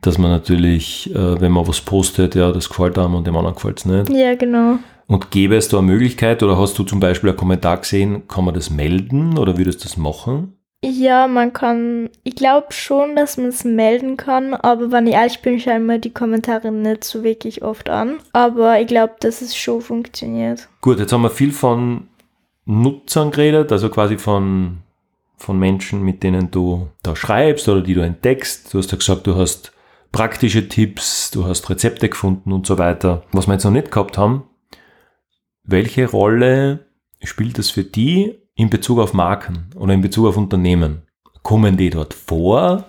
dass 0.00 0.18
man 0.18 0.30
natürlich, 0.30 1.10
äh, 1.14 1.40
wenn 1.40 1.52
man 1.52 1.66
was 1.66 1.80
postet, 1.80 2.34
ja, 2.34 2.52
das 2.52 2.68
gefällt 2.68 2.98
einem 2.98 3.14
und 3.14 3.26
dem 3.26 3.36
anderen 3.36 3.54
gefällt 3.54 3.78
es 3.78 3.84
nicht. 3.84 4.10
Ja, 4.10 4.34
genau. 4.34 4.78
Und 5.08 5.30
gäbe 5.30 5.56
es 5.56 5.68
da 5.68 5.78
eine 5.78 5.86
Möglichkeit 5.86 6.42
oder 6.42 6.58
hast 6.58 6.78
du 6.78 6.82
zum 6.82 7.00
Beispiel 7.00 7.30
einen 7.30 7.38
Kommentar 7.38 7.78
gesehen, 7.78 8.26
kann 8.28 8.44
man 8.44 8.54
das 8.54 8.70
melden 8.70 9.38
oder 9.38 9.56
würdest 9.56 9.80
du 9.80 9.84
das 9.84 9.96
machen? 9.96 10.56
Ja, 10.84 11.26
man 11.26 11.52
kann, 11.52 12.10
ich 12.22 12.36
glaube 12.36 12.68
schon, 12.70 13.16
dass 13.16 13.38
man 13.38 13.46
es 13.46 13.64
melden 13.64 14.16
kann, 14.16 14.54
aber 14.54 14.92
wenn 14.92 15.06
ich 15.06 15.14
ehrlich 15.14 15.40
bin, 15.40 15.58
schaue 15.58 15.78
ich 15.78 15.80
mir 15.80 15.98
die 15.98 16.12
Kommentare 16.12 16.70
nicht 16.70 17.02
so 17.02 17.24
wirklich 17.24 17.62
oft 17.62 17.88
an. 17.88 18.18
Aber 18.32 18.80
ich 18.80 18.86
glaube, 18.86 19.14
dass 19.20 19.42
es 19.42 19.56
schon 19.56 19.80
funktioniert. 19.80 20.68
Gut, 20.82 20.98
jetzt 20.98 21.12
haben 21.12 21.22
wir 21.22 21.30
viel 21.30 21.52
von 21.52 22.08
Nutzern 22.66 23.30
geredet, 23.30 23.72
also 23.72 23.88
quasi 23.88 24.18
von, 24.18 24.78
von 25.36 25.58
Menschen, 25.58 26.02
mit 26.02 26.22
denen 26.22 26.50
du 26.50 26.88
da 27.02 27.16
schreibst 27.16 27.68
oder 27.68 27.80
die 27.80 27.94
du 27.94 28.02
entdeckst. 28.02 28.72
Du 28.72 28.78
hast 28.78 28.92
ja 28.92 28.98
gesagt, 28.98 29.26
du 29.26 29.34
hast 29.34 29.72
praktische 30.16 30.66
Tipps, 30.66 31.30
du 31.30 31.44
hast 31.44 31.68
Rezepte 31.68 32.08
gefunden 32.08 32.50
und 32.50 32.66
so 32.66 32.78
weiter. 32.78 33.24
Was 33.32 33.46
wir 33.46 33.52
jetzt 33.52 33.64
noch 33.64 33.70
nicht 33.70 33.90
gehabt 33.90 34.16
haben, 34.16 34.44
welche 35.62 36.10
Rolle 36.10 36.86
spielt 37.22 37.58
es 37.58 37.68
für 37.70 37.84
die 37.84 38.38
in 38.54 38.70
Bezug 38.70 38.98
auf 38.98 39.12
Marken 39.12 39.68
oder 39.76 39.92
in 39.92 40.00
Bezug 40.00 40.28
auf 40.28 40.38
Unternehmen? 40.38 41.02
Kommen 41.42 41.76
die 41.76 41.90
dort 41.90 42.14
vor? 42.14 42.84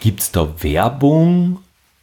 Gibt 0.00 0.20
es 0.20 0.32
da 0.32 0.48
Werbung? 0.62 1.58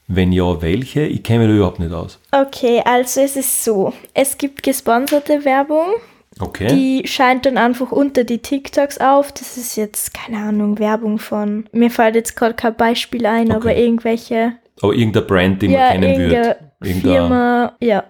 Wenn 0.08 0.32
ja, 0.32 0.62
welche? 0.62 1.02
Ich 1.02 1.24
kenne 1.24 1.40
mich 1.40 1.48
da 1.48 1.56
überhaupt 1.56 1.80
nicht 1.80 1.92
aus. 1.92 2.20
Okay, 2.32 2.80
also 2.86 3.22
es 3.22 3.36
ist 3.36 3.64
so, 3.64 3.92
es 4.14 4.38
gibt 4.38 4.62
gesponserte 4.62 5.44
Werbung, 5.46 5.96
Okay. 6.42 6.68
die 6.68 7.08
scheint 7.08 7.46
dann 7.46 7.58
einfach 7.58 7.92
unter 7.92 8.24
die 8.24 8.40
TikToks 8.40 8.98
auf. 9.00 9.32
Das 9.32 9.58
ist 9.58 9.76
jetzt, 9.76 10.14
keine 10.14 10.38
Ahnung, 10.38 10.80
Werbung 10.80 11.20
von, 11.20 11.66
mir 11.72 11.92
fällt 11.92 12.16
jetzt 12.16 12.36
gerade 12.36 12.56
kein 12.56 12.76
Beispiel 12.76 13.26
ein, 13.26 13.52
aber 13.52 13.70
Okay. 13.70 13.84
irgendwelche 13.86 14.54
Aber 14.82 14.94
irgendein 14.94 15.28
Brand, 15.28 15.62
den 15.62 15.72
man 15.72 15.92
kennen 15.92 16.04
irgendeine 16.04 16.58
würde. 16.82 17.02
Firma, 17.02 17.74
ja. 17.80 18.04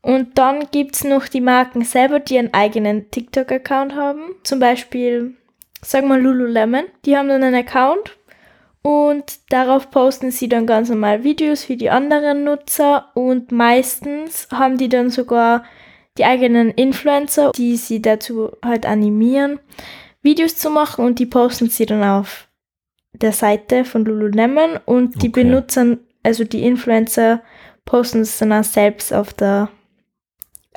Und 0.00 0.36
dann 0.36 0.66
gibt 0.72 0.96
es 0.96 1.04
noch 1.04 1.28
die 1.28 1.40
Marken 1.40 1.84
selber, 1.84 2.18
die 2.18 2.36
einen 2.36 2.52
eigenen 2.52 3.10
TikTok-Account 3.12 3.94
haben. 3.94 4.34
Zum 4.42 4.58
Beispiel, 4.58 5.34
sagen 5.80 6.08
wir 6.08 6.18
Lululemon. 6.18 6.84
Die 7.06 7.16
haben 7.16 7.28
dann 7.28 7.44
einen 7.44 7.54
Account 7.54 8.18
und 8.82 9.24
darauf 9.50 9.92
posten 9.92 10.32
sie 10.32 10.48
dann 10.48 10.66
ganz 10.66 10.88
normal 10.88 11.22
Videos 11.22 11.64
für 11.64 11.76
die 11.76 11.90
anderen 11.90 12.42
Nutzer 12.42 13.10
und 13.14 13.52
meistens 13.52 14.48
haben 14.52 14.76
die 14.76 14.88
dann 14.88 15.10
sogar 15.10 15.62
die 16.18 16.24
eigenen 16.24 16.70
Influencer, 16.70 17.52
die 17.52 17.76
sie 17.76 18.02
dazu 18.02 18.50
halt 18.64 18.86
animieren, 18.86 19.58
Videos 20.22 20.56
zu 20.56 20.70
machen 20.70 21.04
und 21.04 21.18
die 21.18 21.26
posten 21.26 21.68
sie 21.68 21.86
dann 21.86 22.02
auf 22.04 22.48
der 23.12 23.32
Seite 23.32 23.84
von 23.84 24.04
Lululemon 24.04 24.78
und 24.84 25.22
die 25.22 25.28
Okay. 25.28 25.42
Benutzer, 25.42 25.98
also 26.22 26.44
die 26.44 26.64
Influencer, 26.64 27.42
posten 27.84 28.20
es 28.20 28.38
dann 28.38 28.52
auch 28.52 28.64
selbst 28.64 29.12
auf 29.12 29.32
der 29.34 29.68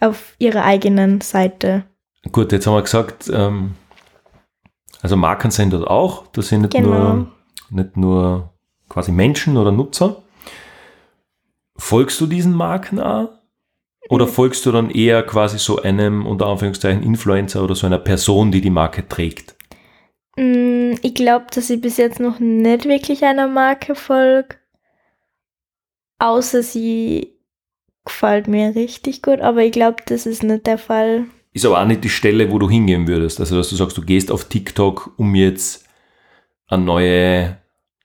auf 0.01 0.35
ihrer 0.39 0.65
eigenen 0.65 1.21
Seite. 1.21 1.85
Gut, 2.31 2.51
jetzt 2.51 2.67
haben 2.67 2.73
wir 2.73 2.81
gesagt, 2.81 3.31
ähm, 3.33 3.75
also 5.01 5.15
Marken 5.15 5.51
sind 5.51 5.71
dort 5.71 5.87
auch. 5.87 6.27
Das 6.33 6.49
sind 6.49 6.63
nicht, 6.63 6.73
Genau. 6.73 6.89
nur, 6.89 7.31
nicht 7.69 7.95
nur 7.95 8.53
quasi 8.89 9.11
Menschen 9.13 9.55
oder 9.55 9.71
Nutzer. 9.71 10.23
Folgst 11.77 12.19
du 12.19 12.25
diesen 12.25 12.53
Marken 12.53 12.99
auch? 12.99 13.29
Oder 14.09 14.27
folgst 14.27 14.65
du 14.65 14.71
dann 14.71 14.89
eher 14.91 15.23
quasi 15.23 15.57
so 15.57 15.81
einem, 15.81 16.25
unter 16.25 16.45
Anführungszeichen, 16.47 17.03
Influencer 17.03 17.63
oder 17.63 17.75
so 17.75 17.87
einer 17.87 17.97
Person, 17.97 18.51
die 18.51 18.61
die 18.61 18.69
Marke 18.69 19.07
trägt? 19.07 19.55
Mm, 20.37 20.93
Ich 21.01 21.15
glaube, 21.15 21.47
dass 21.51 21.69
ich 21.69 21.81
bis 21.81 21.97
jetzt 21.97 22.19
noch 22.19 22.39
nicht 22.39 22.85
wirklich 22.85 23.23
einer 23.23 23.47
Marke 23.47 23.95
folge. 23.95 24.55
Außer 26.19 26.63
sie 26.63 27.33
gefällt 28.05 28.47
mir 28.47 28.75
richtig 28.75 29.21
gut, 29.21 29.41
aber 29.41 29.63
ich 29.63 29.71
glaube, 29.71 29.97
das 30.05 30.25
ist 30.25 30.43
nicht 30.43 30.67
der 30.67 30.77
Fall. 30.77 31.25
Ist 31.53 31.65
aber 31.65 31.81
auch 31.81 31.85
nicht 31.85 32.03
die 32.03 32.09
Stelle, 32.09 32.51
wo 32.51 32.59
du 32.59 32.69
hingehen 32.69 33.07
würdest. 33.07 33.39
Also, 33.39 33.55
dass 33.57 33.69
du 33.69 33.75
sagst, 33.75 33.97
du 33.97 34.01
gehst 34.01 34.31
auf 34.31 34.45
TikTok, 34.45 35.13
um 35.17 35.33
jetzt 35.35 35.85
eine 36.67 36.83
neue 36.83 37.57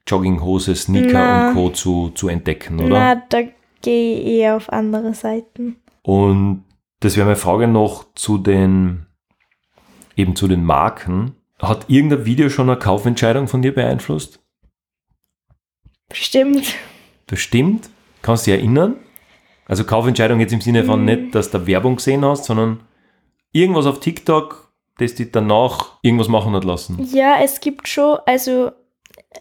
Jogginghose, 0.06 0.74
Sneaker 0.74 1.12
Na. 1.12 1.48
und 1.48 1.54
Co. 1.54 1.70
zu, 1.70 2.10
zu 2.10 2.28
entdecken, 2.28 2.80
oder? 2.80 2.88
Na, 2.88 3.22
da 3.28 3.42
gehe 3.82 4.20
ich 4.20 4.26
eher 4.26 4.56
auf 4.56 4.72
andere 4.72 5.14
Seiten. 5.14 5.76
Und 6.02 6.64
das 7.00 7.16
wäre 7.16 7.26
meine 7.26 7.36
Frage 7.36 7.66
noch 7.68 8.06
zu 8.14 8.38
den, 8.38 9.06
eben 10.16 10.36
zu 10.36 10.48
den 10.48 10.64
Marken. 10.64 11.36
Hat 11.58 11.86
irgendein 11.88 12.24
Video 12.24 12.48
schon 12.48 12.68
eine 12.70 12.78
Kaufentscheidung 12.78 13.48
von 13.48 13.62
dir 13.62 13.74
beeinflusst? 13.74 14.40
Stimmt. 16.12 16.74
Das 17.26 17.40
stimmt. 17.40 17.90
Kannst 18.22 18.46
du 18.46 18.50
dich 18.50 18.60
erinnern? 18.60 18.96
Also 19.66 19.84
Kaufentscheidung 19.84 20.40
jetzt 20.40 20.52
im 20.52 20.60
Sinne 20.60 20.84
von 20.84 21.02
Mm. 21.02 21.04
nicht, 21.04 21.34
dass 21.34 21.50
du 21.50 21.66
Werbung 21.66 21.96
gesehen 21.96 22.24
hast, 22.24 22.44
sondern 22.46 22.80
irgendwas 23.52 23.86
auf 23.86 24.00
TikTok, 24.00 24.72
das 24.98 25.14
dich 25.14 25.30
danach 25.30 25.98
irgendwas 26.02 26.28
machen 26.28 26.54
hat 26.54 26.64
lassen. 26.64 26.98
Ja, 27.12 27.36
es 27.42 27.60
gibt 27.60 27.86
schon, 27.88 28.18
also 28.26 28.72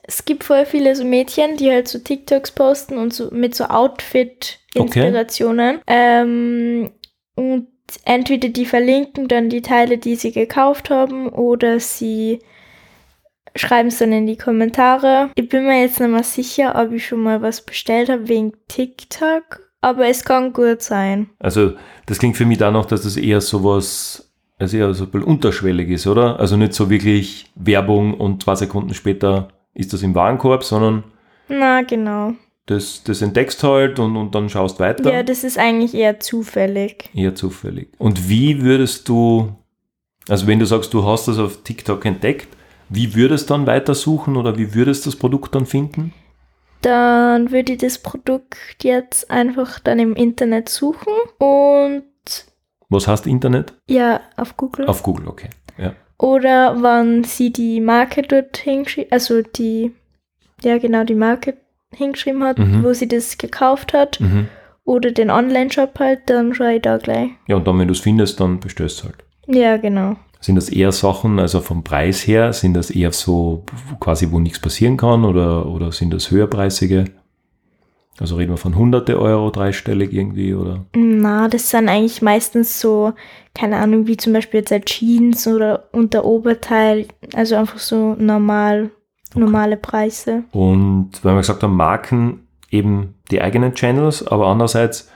es 0.10 0.26
gibt 0.26 0.44
voll 0.44 0.66
viele 0.66 0.96
so 0.96 1.06
Mädchen, 1.06 1.56
die 1.56 1.72
halt 1.72 1.88
so 1.88 2.00
TikToks 2.00 2.52
posten 2.52 2.98
und 2.98 3.14
so 3.14 3.30
mit 3.32 3.54
so 3.54 3.66
Outfit-Inspirationen. 3.66 5.82
Ähm, 5.86 6.90
und 7.36 7.68
entweder 8.06 8.50
die 8.50 8.66
verlinken 8.66 9.28
dann 9.28 9.50
die 9.50 9.62
Teile, 9.62 10.00
die 10.00 10.16
sie 10.16 10.32
gekauft 10.32 10.90
haben, 10.90 11.30
oder 11.30 11.80
sie 11.80 12.40
schreiben 13.56 13.90
es 13.90 14.00
dann 14.00 14.12
in 14.12 14.26
die 14.26 14.38
Kommentare. 14.38 15.30
Ich 15.36 15.48
bin 15.48 15.68
mir 15.68 15.82
jetzt 15.82 16.00
nicht 16.00 16.10
mehr 16.10 16.24
sicher, 16.24 16.74
ob 16.76 16.92
ich 16.92 17.06
schon 17.06 17.22
mal 17.22 17.44
was 17.44 17.64
bestellt 17.64 18.10
habe 18.10 18.28
wegen 18.28 18.54
TikTok, 18.68 19.70
aber 19.82 20.08
es 20.08 20.26
kann 20.26 20.54
gut 20.54 20.82
sein. 20.82 21.30
Also 21.38 21.74
das 22.08 22.18
klingt 22.18 22.36
für 22.36 22.48
mich 22.48 22.58
danach, 22.58 22.88
dass 22.88 23.04
das 23.04 23.16
eher 23.16 23.42
sowas, 23.42 24.32
also 24.58 24.76
eher 24.76 24.92
so 24.96 25.04
ein 25.04 25.12
bisschen 25.12 25.28
unterschwellig 25.28 25.90
ist, 25.90 26.08
oder? 26.08 26.40
Also 26.40 26.58
nicht 26.58 26.74
so 26.74 26.90
wirklich 26.90 27.52
Werbung 27.54 28.16
und 28.16 28.42
zwei 28.42 28.56
Sekunden 28.56 28.96
später 28.96 29.50
ist 29.74 29.94
das 29.94 30.02
im 30.04 30.16
Warenkorb, 30.16 30.64
sondern 30.64 31.04
Na, 31.48 31.82
genau. 31.82 32.34
das, 32.66 33.04
das 33.04 33.22
entdeckst 33.22 33.64
halt 33.64 34.00
und, 34.00 34.16
und 34.18 34.36
dann 34.36 34.50
schaust 34.50 34.80
weiter. 34.80 35.12
Ja, 35.12 35.24
das 35.24 35.44
ist 35.44 35.58
eigentlich 35.58 35.94
eher 35.94 36.20
zufällig. 36.20 37.10
Eher 37.14 37.36
zufällig. 37.36 37.90
Und 37.98 38.30
wie 38.30 38.62
würdest 38.62 39.08
du, 39.10 39.56
also 40.28 40.48
wenn 40.48 40.60
du 40.60 40.66
sagst, 40.66 40.94
du 40.94 41.06
hast 41.06 41.28
das 41.28 41.38
auf 41.40 41.64
TikTok 41.64 42.06
entdeckt, 42.06 42.48
wie 42.90 43.14
würdest 43.16 43.50
du 43.50 43.54
dann 43.54 43.68
weitersuchen 43.68 44.36
oder 44.36 44.58
wie 44.58 44.74
würdest 44.74 45.06
du 45.06 45.12
das 45.12 45.20
Produkt 45.20 45.54
dann 45.56 45.66
finden? 45.66 46.14
Dann 46.82 47.52
würde 47.52 47.74
ich 47.74 47.80
das 47.80 48.00
Produkt 48.00 48.58
jetzt 48.82 49.30
einfach 49.30 49.80
dann 49.80 50.00
im 50.00 50.16
Internet 50.16 50.70
suchen 50.70 51.14
und 51.38 52.04
Was 52.90 53.08
heißt 53.08 53.28
Internet? 53.28 53.74
ja, 53.88 54.22
auf 54.38 54.56
Google. 54.58 54.88
Auf 54.88 55.04
Google, 55.04 55.28
okay. 55.28 55.50
Ja. 55.78 55.94
Oder 56.20 56.76
wann 56.82 57.24
sie 57.24 57.52
die 57.52 57.80
Marke 57.82 58.22
dort 58.22 58.58
hingeschrieben, 58.58 59.12
also 59.12 59.42
die, 59.42 59.94
ja 60.62 60.78
genau, 60.78 61.04
die 61.06 61.16
Marke 61.16 61.56
hingeschrieben 61.96 62.44
hat, 62.44 62.60
Mhm. 62.60 62.84
wo 62.84 62.94
sie 62.94 63.08
das 63.08 63.38
gekauft 63.38 63.94
hat, 63.94 64.20
Mhm. 64.20 64.48
oder 64.84 65.12
den 65.12 65.32
Online-Shop 65.32 65.98
halt, 65.98 66.22
dann 66.28 66.54
schaue 66.54 66.76
ich 66.76 66.82
da 66.82 66.98
gleich. 66.98 67.30
Ja, 67.48 67.56
und 67.56 67.66
dann, 67.68 67.80
wenn 67.80 67.88
du 67.88 67.94
es 67.94 68.00
findest, 68.02 68.40
dann 68.40 68.60
bestellst 68.60 69.02
du 69.02 69.06
halt. 69.06 69.16
Ja, 69.48 69.78
genau. 69.78 70.18
Sind 70.42 70.56
das 70.56 70.70
eher 70.70 70.92
Sachen, 70.92 71.40
also 71.40 71.60
vom 71.62 71.84
Preis 71.84 72.26
her, 72.28 72.54
sind 72.54 72.74
das 72.74 72.92
eher 72.92 73.12
so 73.12 73.64
quasi, 74.00 74.32
wo 74.32 74.40
nichts 74.40 74.60
passieren 74.60 74.96
kann 74.98 75.26
oder, 75.26 75.66
oder 75.68 75.92
sind 75.92 76.14
das 76.14 76.32
höherpreisige? 76.32 77.06
Also 78.20 78.36
reden 78.36 78.52
wir 78.52 78.58
von 78.58 78.76
hunderte 78.76 79.20
Euro, 79.20 79.50
dreistellig 79.50 80.12
irgendwie 80.14 80.54
oder? 80.54 80.86
Na, 80.96 81.48
das 81.48 81.70
sind 81.70 81.88
eigentlich 81.88 82.22
meistens 82.22 82.80
so, 82.80 83.14
keine 83.54 83.78
Ahnung, 83.78 84.08
wie 84.08 84.18
zum 84.18 84.34
Beispiel 84.34 84.64
jetzt 84.68 84.86
Jeans 84.88 85.48
oder 85.48 85.86
unter 85.94 86.26
Oberteil, 86.26 87.08
also 87.34 87.56
einfach 87.56 87.80
so 87.80 88.16
normal, 88.20 88.92
normale 89.36 89.78
Preise. 89.78 90.44
Und 90.52 91.12
wenn 91.24 91.34
wir 91.34 91.42
gesagt 91.42 91.64
haben, 91.64 91.76
Marken 91.76 92.48
eben 92.70 93.16
die 93.32 93.42
eigenen 93.42 93.74
Channels, 93.74 94.28
aber 94.28 94.48
andererseits 94.48 95.10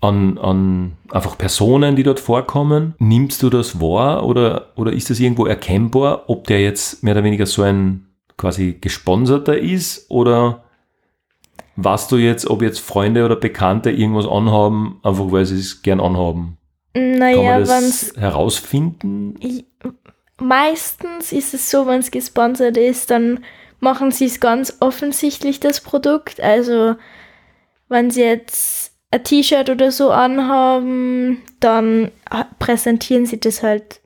an, 0.00 0.38
an 0.38 0.92
einfach 1.10 1.36
Personen, 1.36 1.94
die 1.94 2.02
dort 2.02 2.20
vorkommen, 2.20 2.94
nimmst 2.98 3.42
du 3.42 3.50
das 3.50 3.80
wahr 3.80 4.26
oder, 4.26 4.68
oder 4.76 4.92
ist 4.92 5.10
das 5.10 5.20
irgendwo 5.20 5.46
erkennbar, 5.46 6.24
ob 6.28 6.46
der 6.46 6.60
jetzt 6.60 7.02
mehr 7.02 7.14
oder 7.14 7.24
weniger 7.24 7.46
so 7.46 7.62
ein 7.62 8.06
quasi 8.36 8.78
gesponserter 8.80 9.58
ist 9.58 10.10
oder 10.10 10.64
weißt 11.76 12.10
du 12.12 12.16
jetzt, 12.16 12.48
ob 12.48 12.62
jetzt 12.62 12.80
Freunde 12.80 13.24
oder 13.24 13.36
Bekannte 13.36 13.90
irgendwas 13.90 14.26
anhaben, 14.26 15.00
einfach 15.02 15.30
weil 15.32 15.46
sie 15.46 15.58
es 15.58 15.82
gern 15.82 16.00
anhaben? 16.00 16.58
Kann 16.94 17.18
Naja, 17.18 17.58
man 17.58 17.68
wenn's 17.68 18.12
das 18.12 18.20
herausfinden? 18.20 19.36
Ich, 19.40 19.64
meistens 20.38 21.32
ist 21.32 21.54
es 21.54 21.70
so, 21.70 21.86
wenn 21.86 22.00
es 22.00 22.10
gesponsert 22.10 22.76
ist, 22.76 23.10
dann 23.10 23.40
machen 23.78 24.10
sie 24.10 24.26
es 24.26 24.40
ganz 24.40 24.76
offensichtlich, 24.80 25.60
das 25.60 25.80
Produkt. 25.80 26.40
Also, 26.40 26.96
wenn 27.88 28.10
sie 28.10 28.22
jetzt 28.22 28.92
ein 29.10 29.24
T-Shirt 29.24 29.70
oder 29.70 29.90
so 29.90 30.10
anhaben, 30.10 31.42
dann 31.60 32.10
ah, 32.28 32.46
präsentieren 32.58 33.26
sie 33.26 33.40
das 33.40 33.62
halt 33.62 34.00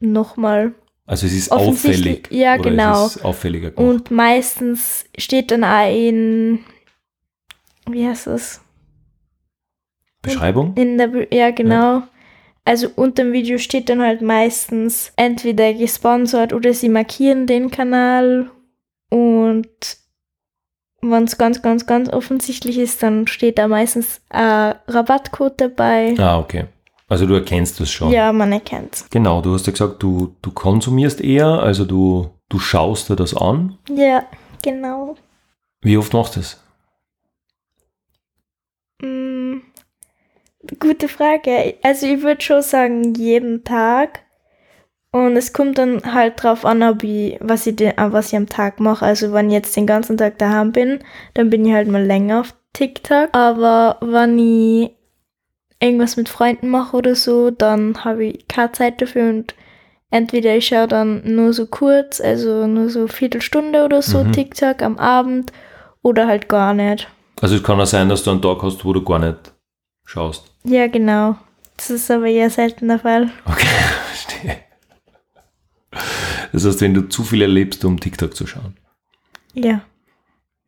nochmal. 0.00 0.74
Also 1.06 1.26
es 1.26 1.34
ist 1.34 1.52
auffällig. 1.52 2.28
ja, 2.30 2.56
genau. 2.56 3.06
Es 3.06 3.22
auffälliger 3.22 3.70
gemacht. 3.70 3.88
Und 3.88 4.10
meistens 4.10 5.06
steht 5.16 5.50
dann 5.52 5.62
auch 5.62 5.88
in, 5.88 6.64
wie 7.88 8.06
heißt 8.06 8.26
das? 8.28 8.60
Beschreibung? 10.22 10.74
In 10.76 10.98
der, 10.98 11.08
Be- 11.08 11.28
ja 11.30 11.50
genau, 11.50 12.02
also 12.64 12.88
unter 12.96 13.22
dem 13.22 13.32
Video 13.32 13.58
steht 13.58 13.88
dann 13.88 14.00
halt 14.02 14.22
meistens 14.22 15.12
entweder 15.16 15.72
gesponsert 15.72 16.52
oder 16.52 16.74
sie 16.74 16.88
markieren 16.88 17.46
den 17.46 17.70
Kanal 17.70 18.50
und 19.10 19.68
wenn 21.02 21.24
es 21.24 21.38
ganz, 21.38 21.62
ganz, 21.62 21.86
ganz 21.86 22.08
offensichtlich 22.08 22.78
ist, 22.78 23.02
dann 23.02 23.28
steht 23.28 23.58
da 23.58 23.68
meistens 23.68 24.20
ein 24.30 24.74
Rabattcode 24.88 25.60
dabei. 25.60 26.14
Ah, 26.18 26.38
okay. 26.40 26.64
Also 27.08 27.26
du 27.26 27.34
erkennst 27.34 27.78
das 27.78 27.88
schon. 27.92 28.10
Ja, 28.10 28.32
man 28.32 28.50
erkennt 28.50 29.04
Genau, 29.10 29.40
du 29.40 29.54
hast 29.54 29.66
ja 29.68 29.72
gesagt, 29.72 30.02
du, 30.02 30.34
du 30.42 30.50
konsumierst 30.50 31.20
eher, 31.20 31.46
also 31.46 31.84
du, 31.84 32.30
du 32.48 32.58
schaust 32.58 33.08
dir 33.08 33.14
das 33.14 33.36
an. 33.36 33.78
Ja, 33.88 34.24
genau. 34.62 35.14
Wie 35.82 35.96
oft 35.96 36.12
machst 36.12 36.34
du 36.34 36.40
das? 36.40 36.60
Gute 40.80 41.08
Frage. 41.08 41.74
Also 41.82 42.06
ich 42.06 42.22
würde 42.22 42.40
schon 42.42 42.62
sagen, 42.62 43.14
jeden 43.14 43.64
Tag. 43.64 44.20
Und 45.12 45.36
es 45.36 45.52
kommt 45.52 45.78
dann 45.78 46.14
halt 46.14 46.42
drauf 46.42 46.64
an, 46.66 46.82
ob 46.82 47.02
ich, 47.02 47.38
was 47.40 47.66
ich, 47.66 47.76
de, 47.76 47.94
was 47.96 48.28
ich 48.28 48.36
am 48.36 48.48
Tag 48.48 48.80
mache. 48.80 49.04
Also 49.04 49.32
wenn 49.32 49.48
ich 49.48 49.54
jetzt 49.54 49.76
den 49.76 49.86
ganzen 49.86 50.16
Tag 50.18 50.38
daheim 50.38 50.72
bin, 50.72 50.98
dann 51.34 51.48
bin 51.48 51.64
ich 51.64 51.72
halt 51.72 51.88
mal 51.88 52.04
länger 52.04 52.40
auf 52.40 52.54
TikTok. 52.74 53.30
Aber 53.32 53.96
wenn 54.02 54.38
ich 54.38 54.90
irgendwas 55.80 56.16
mit 56.16 56.28
Freunden 56.28 56.68
mache 56.68 56.96
oder 56.96 57.14
so, 57.14 57.50
dann 57.50 58.04
habe 58.04 58.24
ich 58.26 58.48
keine 58.48 58.72
Zeit 58.72 59.00
dafür 59.00 59.30
und 59.30 59.54
entweder 60.10 60.54
ich 60.56 60.66
schaue 60.66 60.88
dann 60.88 61.22
nur 61.24 61.52
so 61.52 61.66
kurz, 61.66 62.20
also 62.20 62.66
nur 62.66 62.90
so 62.90 63.06
Viertelstunde 63.08 63.84
oder 63.84 64.02
so 64.02 64.24
Mhm. 64.24 64.32
TikTok 64.32 64.82
am 64.82 64.98
Abend 64.98 65.52
oder 66.02 66.26
halt 66.26 66.48
gar 66.48 66.74
nicht. 66.74 67.08
Also 67.40 67.56
es 67.56 67.62
kann 67.62 67.80
auch 67.80 67.86
sein, 67.86 68.08
dass 68.08 68.22
du 68.22 68.30
einen 68.30 68.42
Tag 68.42 68.62
hast, 68.62 68.84
wo 68.84 68.92
du 68.92 69.02
gar 69.02 69.18
nicht 69.18 69.52
schaust. 70.04 70.50
Ja, 70.66 70.86
genau. 70.88 71.36
Das 71.76 71.90
ist 71.90 72.10
aber 72.10 72.26
eher 72.26 72.50
selten 72.50 72.88
der 72.88 72.98
Fall. 72.98 73.30
Okay, 73.44 73.66
verstehe. 74.08 74.56
Das 76.52 76.64
heißt, 76.64 76.80
wenn 76.80 76.94
du 76.94 77.02
zu 77.08 77.22
viel 77.22 77.42
erlebst, 77.42 77.84
um 77.84 78.00
TikTok 78.00 78.34
zu 78.34 78.46
schauen. 78.46 78.76
Ja. 79.54 79.82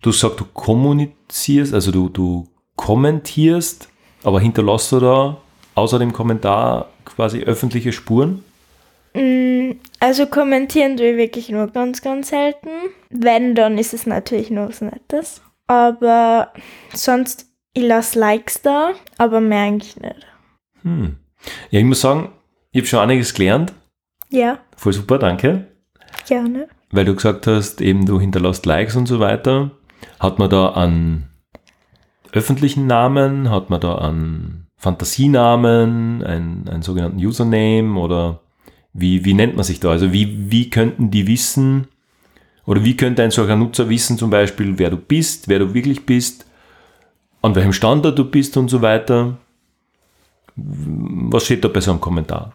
Du 0.02 0.12
sagst, 0.12 0.38
du 0.40 0.44
kommunizierst, 0.44 1.74
also 1.74 1.90
du, 1.90 2.08
du 2.08 2.46
kommentierst, 2.76 3.88
aber 4.22 4.40
hinterlässt 4.40 4.92
du 4.92 5.00
da 5.00 5.36
außer 5.74 5.98
dem 5.98 6.12
Kommentar 6.12 6.88
quasi 7.04 7.40
öffentliche 7.40 7.92
Spuren? 7.92 8.44
Mm, 9.14 9.72
Also 10.00 10.26
kommentieren 10.26 10.96
tue 10.96 11.10
ich 11.12 11.16
wirklich 11.16 11.48
nur 11.48 11.66
ganz, 11.68 12.02
ganz 12.02 12.28
selten. 12.28 12.68
Wenn, 13.10 13.54
dann 13.54 13.78
ist 13.78 13.92
es 13.94 14.06
natürlich 14.06 14.50
nur 14.50 14.68
was 14.68 14.80
Nettes. 14.80 15.42
Aber 15.66 16.52
sonst, 16.94 17.47
ich 17.78 17.84
lasse 17.84 18.18
Likes 18.18 18.60
da, 18.62 18.92
aber 19.18 19.40
mehr 19.40 19.62
eigentlich 19.62 19.96
nicht. 19.96 20.26
Hm. 20.82 21.16
Ja, 21.70 21.78
ich 21.78 21.86
muss 21.86 22.00
sagen, 22.00 22.30
ich 22.72 22.80
habe 22.80 22.88
schon 22.88 22.98
einiges 23.00 23.32
gelernt. 23.34 23.72
Ja, 24.30 24.58
Voll 24.76 24.92
super, 24.92 25.18
danke. 25.18 25.66
gerne. 26.26 26.68
Weil 26.90 27.04
du 27.04 27.14
gesagt 27.14 27.46
hast, 27.46 27.80
eben 27.80 28.04
du 28.06 28.20
hinterlässt 28.20 28.66
Likes 28.66 28.96
und 28.96 29.06
so 29.06 29.20
weiter. 29.20 29.70
Hat 30.20 30.38
man 30.38 30.50
da 30.50 30.70
an 30.70 31.28
öffentlichen 32.32 32.86
Namen, 32.86 33.50
hat 33.50 33.70
man 33.70 33.80
da 33.80 33.94
an 33.96 34.66
Fantasienamen, 34.76 36.22
einen, 36.22 36.68
einen 36.68 36.82
sogenannten 36.82 37.18
Username 37.24 37.98
oder 37.98 38.40
wie, 38.92 39.24
wie 39.24 39.34
nennt 39.34 39.54
man 39.56 39.64
sich 39.64 39.80
da? 39.80 39.90
Also 39.90 40.12
wie, 40.12 40.50
wie 40.50 40.70
könnten 40.70 41.10
die 41.10 41.26
wissen 41.26 41.88
oder 42.66 42.84
wie 42.84 42.96
könnte 42.96 43.22
ein 43.22 43.30
solcher 43.30 43.56
Nutzer 43.56 43.88
wissen 43.88 44.18
zum 44.18 44.30
Beispiel, 44.30 44.78
wer 44.78 44.90
du 44.90 44.96
bist, 44.96 45.48
wer 45.48 45.58
du 45.58 45.74
wirklich 45.74 46.06
bist, 46.06 46.46
an 47.48 47.54
welchem 47.54 47.72
Standort 47.72 48.18
du 48.18 48.24
bist 48.24 48.56
und 48.56 48.68
so 48.68 48.82
weiter? 48.82 49.36
Was 50.56 51.44
steht 51.44 51.64
da 51.64 51.68
bei 51.68 51.80
so 51.80 51.90
einem 51.90 52.00
Kommentar? 52.00 52.52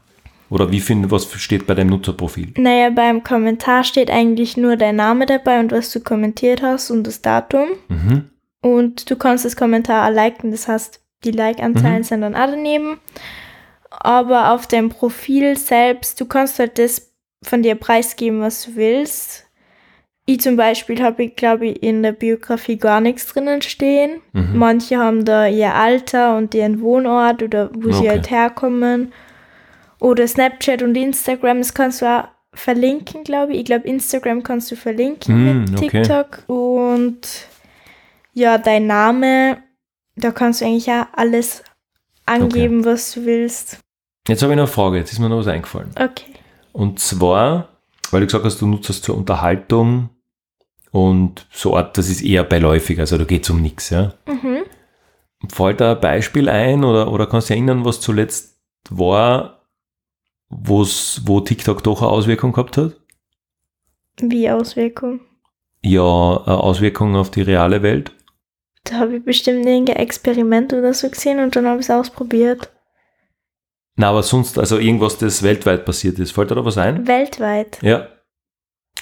Oder 0.50 0.72
wie 0.72 0.80
find, 0.80 1.10
was 1.10 1.32
steht 1.34 1.66
bei 1.66 1.74
deinem 1.74 1.90
Nutzerprofil? 1.90 2.54
Naja, 2.58 2.90
beim 2.92 3.24
Kommentar 3.24 3.84
steht 3.84 4.12
eigentlich 4.12 4.56
nur 4.56 4.76
dein 4.76 4.98
Name 4.98 5.26
dabei 5.26 5.60
und 5.60 5.72
was 5.72 5.92
du 5.92 6.00
kommentiert 6.00 6.62
hast 6.62 6.92
und 6.92 7.08
das 7.08 7.22
Datum. 7.22 7.70
Mhm. 7.88 8.30
Und 8.62 9.10
du 9.10 9.16
kannst 9.16 9.46
das 9.46 9.56
Kommentar 9.56 10.12
liken, 10.12 10.52
das 10.52 10.68
heißt, 10.68 11.02
die 11.24 11.32
Like-Anzahlen 11.32 12.00
Mhm. 12.00 12.04
sind 12.04 12.22
dann 12.22 12.36
auch 12.36 12.48
daneben. 12.52 13.00
Aber 13.90 14.52
auf 14.52 14.68
deinem 14.68 14.90
Profil 14.90 15.58
selbst, 15.58 16.20
du 16.22 16.26
kannst 16.26 16.60
halt 16.60 16.78
das 16.78 17.12
von 17.44 17.64
dir 17.64 17.76
preisgeben, 17.76 18.42
was 18.42 18.66
du 18.66 18.76
willst. 18.76 19.46
Ich 20.26 20.40
zum 20.40 20.56
Beispiel 20.56 21.02
habe, 21.04 21.28
glaube 21.28 21.68
ich, 21.68 21.84
in 21.84 22.02
der 22.02 22.14
Biografie 22.14 22.78
gar 22.78 23.02
nichts 23.02 23.28
drinnen 23.28 23.62
stehen. 23.62 24.22
Mhm. 24.32 24.58
Manche 24.58 24.98
haben 24.98 25.26
da 25.26 25.48
ihr 25.48 25.74
Alter 25.76 26.38
und 26.38 26.54
ihren 26.56 26.80
Wohnort 26.82 27.44
oder 27.44 27.70
wo 27.74 27.92
sie 27.92 28.00
Okay. 28.00 28.10
halt 28.10 28.30
herkommen. 28.32 29.12
Oder 30.00 30.28
Snapchat 30.28 30.82
und 30.82 30.96
Instagram, 30.96 31.58
das 31.60 31.74
kannst 31.74 32.02
du 32.02 32.06
auch 32.06 32.28
verlinken, 32.54 33.24
glaube 33.24 33.54
ich. 33.54 33.60
Ich 33.60 33.66
glaube, 33.66 33.88
Instagram 33.88 34.44
kannst 34.44 34.72
du 34.72 34.76
verlinken 34.76 35.36
Mm, 35.36 35.60
mit 35.66 35.78
okay. 35.78 35.90
TikTok. 36.04 36.44
Und 36.48 37.20
ja, 38.34 38.58
dein 38.58 38.88
Name, 38.88 39.58
da 40.16 40.32
kannst 40.32 40.62
du 40.62 40.66
eigentlich 40.66 40.90
auch 40.90 41.06
alles 41.14 41.64
angeben, 42.26 42.86
was 42.86 43.14
du 43.14 43.26
willst. 43.26 43.80
Jetzt 44.28 44.42
habe 44.42 44.54
ich 44.54 44.58
noch 44.58 44.64
eine 44.64 44.72
Frage, 44.72 44.98
jetzt 44.98 45.12
ist 45.12 45.20
mir 45.20 45.28
noch 45.30 45.40
was 45.40 45.48
eingefallen. 45.48 45.90
Okay. 46.00 46.32
Und 46.72 47.00
zwar, 47.00 47.70
weil 48.12 48.22
du 48.22 48.28
gesagt 48.28 48.46
hast, 48.46 48.62
du 48.62 48.68
nutzt 48.68 48.88
das 48.90 49.02
zur 49.02 49.18
Unterhaltung 49.18 50.10
und 50.94 51.48
so 51.52 51.76
Art, 51.76 51.98
das 51.98 52.08
ist 52.08 52.22
eher 52.22 52.44
beiläufig, 52.44 53.00
also 53.00 53.18
da 53.18 53.24
geht 53.24 53.44
es 53.44 53.50
um 53.50 53.62
nichts. 53.62 53.90
Ja? 53.90 54.14
Mhm. 54.28 54.60
Fällt 55.50 55.82
da 55.82 55.94
ein 55.94 56.00
Beispiel 56.00 56.48
ein 56.48 56.84
oder, 56.84 57.12
oder 57.12 57.26
kannst 57.26 57.50
du 57.50 57.54
dich 57.54 57.60
erinnern, 57.60 57.84
was 57.84 58.00
zuletzt 58.00 58.60
war, 58.92 59.66
wo's, 60.50 61.24
wo 61.26 61.40
TikTok 61.42 61.84
doch 61.84 62.04
eine 62.04 62.12
Auswirkung 62.12 62.52
gehabt 62.52 62.78
hat? 62.78 62.94
Wie 64.22 64.48
Auswirkung? 64.52 65.22
Ja, 65.82 66.44
eine 66.46 66.58
Auswirkung 66.58 67.16
auf 67.16 67.32
die 67.32 67.42
reale 67.42 67.82
Welt. 67.82 68.12
Da 68.84 69.00
habe 69.00 69.18
ich 69.18 69.26
bestimmt 69.26 69.66
irgendein 69.66 69.96
Experiment 69.96 70.74
oder 70.74 70.94
so 70.94 71.10
gesehen 71.10 71.40
und 71.40 71.56
dann 71.56 71.66
habe 71.66 71.80
ich 71.80 71.88
es 71.88 71.92
ausprobiert. 71.92 72.72
Na, 73.96 74.12
aber 74.12 74.22
sonst, 74.22 74.60
also 74.60 74.78
irgendwas, 74.78 75.18
das 75.18 75.42
weltweit 75.42 75.86
passiert 75.86 76.20
ist. 76.20 76.34
Fällt 76.34 76.52
dir 76.52 76.56
da 76.56 76.66
was 76.66 76.78
ein? 76.78 77.08
Weltweit. 77.08 77.82
Ja. 77.82 78.10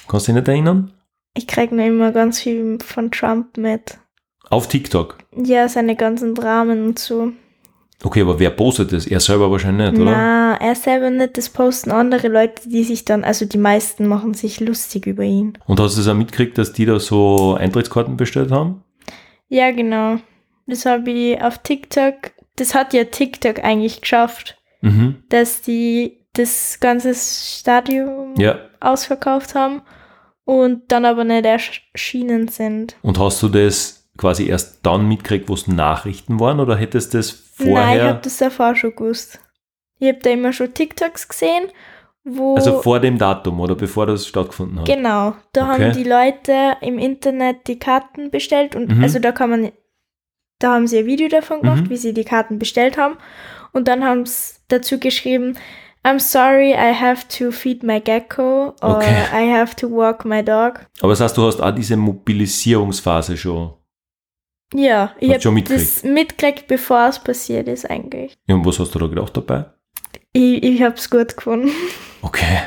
Kannst 0.08 0.28
du 0.28 0.32
dich 0.32 0.40
nicht 0.40 0.48
erinnern? 0.48 0.92
Ich 1.34 1.46
kriege 1.46 1.74
nur 1.74 1.86
immer 1.86 2.12
ganz 2.12 2.40
viel 2.40 2.78
von 2.84 3.10
Trump 3.10 3.56
mit. 3.56 3.98
Auf 4.50 4.68
TikTok. 4.68 5.18
Ja, 5.34 5.68
seine 5.68 5.96
ganzen 5.96 6.34
Dramen 6.34 6.84
und 6.84 6.98
so. 6.98 7.32
Okay, 8.04 8.22
aber 8.22 8.38
wer 8.40 8.50
postet 8.50 8.92
das? 8.92 9.06
Er 9.06 9.20
selber 9.20 9.50
wahrscheinlich 9.50 9.92
nicht, 9.92 10.02
oder? 10.02 10.10
Na, 10.10 10.56
er 10.60 10.74
selber 10.74 11.08
nicht, 11.08 11.38
das 11.38 11.48
posten 11.48 11.92
andere 11.92 12.28
Leute, 12.28 12.68
die 12.68 12.82
sich 12.82 13.04
dann, 13.04 13.22
also 13.22 13.46
die 13.46 13.58
meisten 13.58 14.08
machen 14.08 14.34
sich 14.34 14.58
lustig 14.60 15.06
über 15.06 15.22
ihn. 15.22 15.56
Und 15.66 15.78
hast 15.78 15.96
du 15.96 16.00
es 16.00 16.08
auch 16.08 16.14
mitgekriegt, 16.14 16.58
dass 16.58 16.72
die 16.72 16.84
da 16.84 16.98
so 16.98 17.54
Eintrittskarten 17.54 18.16
bestellt 18.16 18.50
haben? 18.50 18.82
Ja, 19.48 19.70
genau. 19.70 20.16
Das 20.66 20.84
habe 20.84 21.10
ich 21.12 21.40
auf 21.40 21.58
TikTok, 21.58 22.32
das 22.56 22.74
hat 22.74 22.92
ja 22.92 23.04
TikTok 23.04 23.62
eigentlich 23.64 24.00
geschafft, 24.00 24.58
Mhm. 24.80 25.22
dass 25.28 25.62
die 25.62 26.18
das 26.34 26.78
ganze 26.80 27.14
Stadion 27.14 28.34
Ja. 28.36 28.58
ausverkauft 28.80 29.54
haben 29.54 29.82
und 30.44 30.90
dann 30.90 31.04
aber 31.04 31.24
nicht 31.24 31.44
erschienen 31.44 32.48
sind. 32.48 32.96
Und 33.02 33.18
hast 33.18 33.42
du 33.42 33.48
das 33.48 34.08
quasi 34.16 34.46
erst 34.48 34.84
dann 34.84 35.08
mitgekriegt, 35.08 35.48
wo 35.48 35.54
es 35.54 35.66
Nachrichten 35.68 36.38
waren, 36.40 36.60
oder 36.60 36.76
hättest 36.76 37.14
du 37.14 37.18
das 37.18 37.32
Nein, 37.58 37.68
ich 37.68 37.74
vorher, 37.74 38.04
habe 38.08 38.20
das 38.22 38.36
davor 38.38 38.74
schon 38.74 38.94
gewusst. 38.94 39.40
Ich 39.98 40.08
habe 40.08 40.18
da 40.20 40.30
immer 40.30 40.52
schon 40.52 40.74
TikToks 40.74 41.28
gesehen, 41.28 41.68
wo... 42.24 42.56
also 42.56 42.82
vor 42.82 43.00
dem 43.00 43.18
Datum 43.18 43.60
oder 43.60 43.74
bevor 43.74 44.06
das 44.06 44.26
stattgefunden 44.26 44.80
hat? 44.80 44.86
Genau, 44.86 45.34
da 45.52 45.72
Okay. 45.72 45.84
haben 45.84 45.92
die 45.96 46.04
Leute 46.04 46.76
im 46.80 46.98
Internet 46.98 47.66
die 47.68 47.78
Karten 47.78 48.30
bestellt 48.30 48.74
und 48.76 48.96
Mhm. 48.96 49.02
also 49.02 49.18
da 49.18 49.32
kann 49.32 49.50
man, 49.50 49.72
da 50.58 50.72
haben 50.74 50.86
sie 50.86 50.98
ein 50.98 51.06
Video 51.06 51.28
davon 51.28 51.62
gemacht, 51.62 51.84
Mhm. 51.84 51.90
wie 51.90 51.96
sie 51.96 52.12
die 52.14 52.24
Karten 52.24 52.58
bestellt 52.58 52.96
haben 52.98 53.16
und 53.72 53.88
dann 53.88 54.04
haben 54.04 54.26
sie 54.26 54.54
dazu 54.68 54.98
geschrieben, 54.98 55.56
I'm 56.04 56.18
sorry, 56.18 56.72
I 56.72 56.92
have 56.92 57.28
to 57.38 57.52
feed 57.52 57.82
my 57.84 58.00
gecko 58.00 58.74
or 58.82 58.96
Okay. 58.96 59.24
I 59.32 59.48
have 59.52 59.76
to 59.76 59.88
walk 59.88 60.24
my 60.24 60.42
dog. 60.42 60.80
Aber 61.00 61.10
das 61.10 61.20
heißt, 61.20 61.36
du 61.36 61.46
hast 61.46 61.60
auch 61.60 61.70
diese 61.70 61.96
Mobilisierungsphase 61.96 63.36
schon. 63.36 63.72
Ja, 64.74 65.14
ich 65.20 65.46
habe 65.46 65.62
das 65.62 66.02
mitgekriegt, 66.02 66.66
bevor 66.66 67.08
es 67.08 67.18
passiert 67.18 67.68
ist 67.68 67.88
eigentlich. 67.88 68.34
Ja, 68.46 68.54
und 68.54 68.64
was 68.64 68.78
hast 68.78 68.94
du 68.94 68.98
da 68.98 69.06
gedacht 69.06 69.36
dabei? 69.36 69.66
Ich, 70.32 70.62
ich 70.62 70.82
habe 70.82 70.94
es 70.94 71.08
gut 71.10 71.36
gefunden. 71.36 71.70
Okay. 72.24 72.58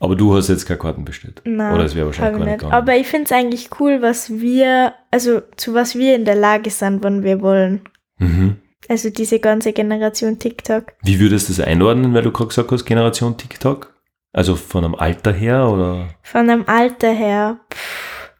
Aber 0.00 0.16
du 0.16 0.34
hast 0.36 0.48
jetzt 0.48 0.66
keine 0.66 0.78
Karten 0.78 1.02
bestellt. 1.02 1.40
Nein, 1.44 1.74
Oder 1.74 1.84
es 1.84 1.94
wäre 1.94 2.04
wahrscheinlich 2.04 2.32
gar 2.32 2.40
ich 2.40 2.46
nicht 2.46 2.58
gegangen. 2.60 2.74
Aber 2.74 2.96
ich 2.96 3.06
finde 3.06 3.24
es 3.24 3.32
eigentlich 3.32 3.70
cool, 3.80 4.02
was 4.02 4.28
wir, 4.28 4.92
also 5.10 5.40
zu 5.56 5.72
was 5.72 5.94
wir 5.94 6.14
in 6.14 6.26
der 6.26 6.34
Lage 6.34 6.68
sind, 6.68 7.02
wenn 7.02 7.22
wir 7.22 7.40
wollen. 7.40 7.80
Mhm. 8.18 8.56
Also 8.88 9.10
diese 9.10 9.38
ganze 9.38 9.72
Generation 9.72 10.38
TikTok. 10.38 10.92
Wie 11.02 11.20
würdest 11.20 11.48
du 11.48 11.52
das 11.54 11.66
einordnen, 11.66 12.14
weil 12.14 12.22
du 12.22 12.32
gerade 12.32 12.48
gesagt 12.48 12.72
hast, 12.72 12.84
Generation 12.84 13.36
TikTok? 13.36 13.94
Also 14.32 14.56
von 14.56 14.84
einem 14.84 14.94
Alter 14.94 15.32
her 15.32 15.68
oder? 15.68 16.08
Von 16.22 16.48
dem 16.48 16.68
Alter 16.68 17.12
her. 17.12 17.60
Pff. 17.72 18.30